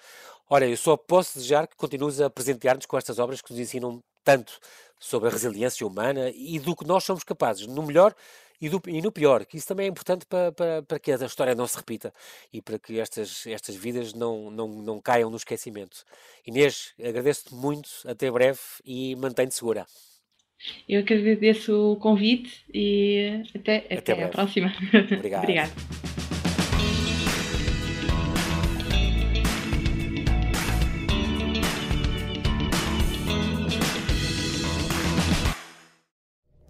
Ora, 0.50 0.68
eu 0.68 0.78
só 0.78 0.98
posso 0.98 1.36
desejar 1.36 1.68
que 1.68 1.76
continues 1.76 2.20
a 2.22 2.30
presentear-nos 2.30 2.86
com 2.86 2.98
estas 2.98 3.20
obras 3.20 3.42
que 3.42 3.52
nos 3.52 3.60
ensinam 3.60 4.02
tanto 4.24 4.60
sobre 5.00 5.30
a 5.30 5.32
resiliência 5.32 5.86
humana 5.88 6.32
e 6.36 6.60
do 6.60 6.76
que 6.76 6.86
nós 6.86 7.04
somos 7.04 7.24
capazes, 7.24 7.66
no 7.68 7.84
melhor 7.84 8.14
e, 8.62 8.70
do, 8.70 8.82
e 8.88 9.02
no 9.02 9.12
pior, 9.12 9.46
que 9.46 9.58
isso 9.58 9.68
também 9.68 9.86
é 9.86 9.90
importante 9.90 10.26
para, 10.26 10.52
para, 10.52 10.84
para, 10.84 11.00
que 11.00 11.12
a 11.12 11.16
história 11.26 11.56
não 11.56 11.68
se 11.68 11.78
repita 11.78 12.14
e 12.52 12.62
para 12.62 12.78
que 12.78 13.00
estas, 13.00 13.46
estas 13.48 13.76
vidas 13.76 14.14
não, 14.14 14.52
não, 14.52 14.68
não 14.68 15.02
caiam 15.02 15.30
no 15.30 15.38
esquecimento. 15.38 16.04
Inês, 16.46 16.94
agradeço-te 17.00 17.54
muito, 17.54 17.90
até 18.06 18.30
breve 18.30 18.60
e 18.86 19.16
mantém-te 19.16 19.56
segura. 19.56 19.86
Eu 20.88 21.06
que 21.06 21.14
agradeço 21.14 21.94
o 21.94 21.96
convite 21.96 22.66
e 22.74 23.44
até, 23.56 23.78
até, 23.78 24.14
até 24.14 24.24
a 24.24 24.28
próxima. 24.28 24.74
Obrigado. 25.18 25.44
Obrigado. 25.44 26.19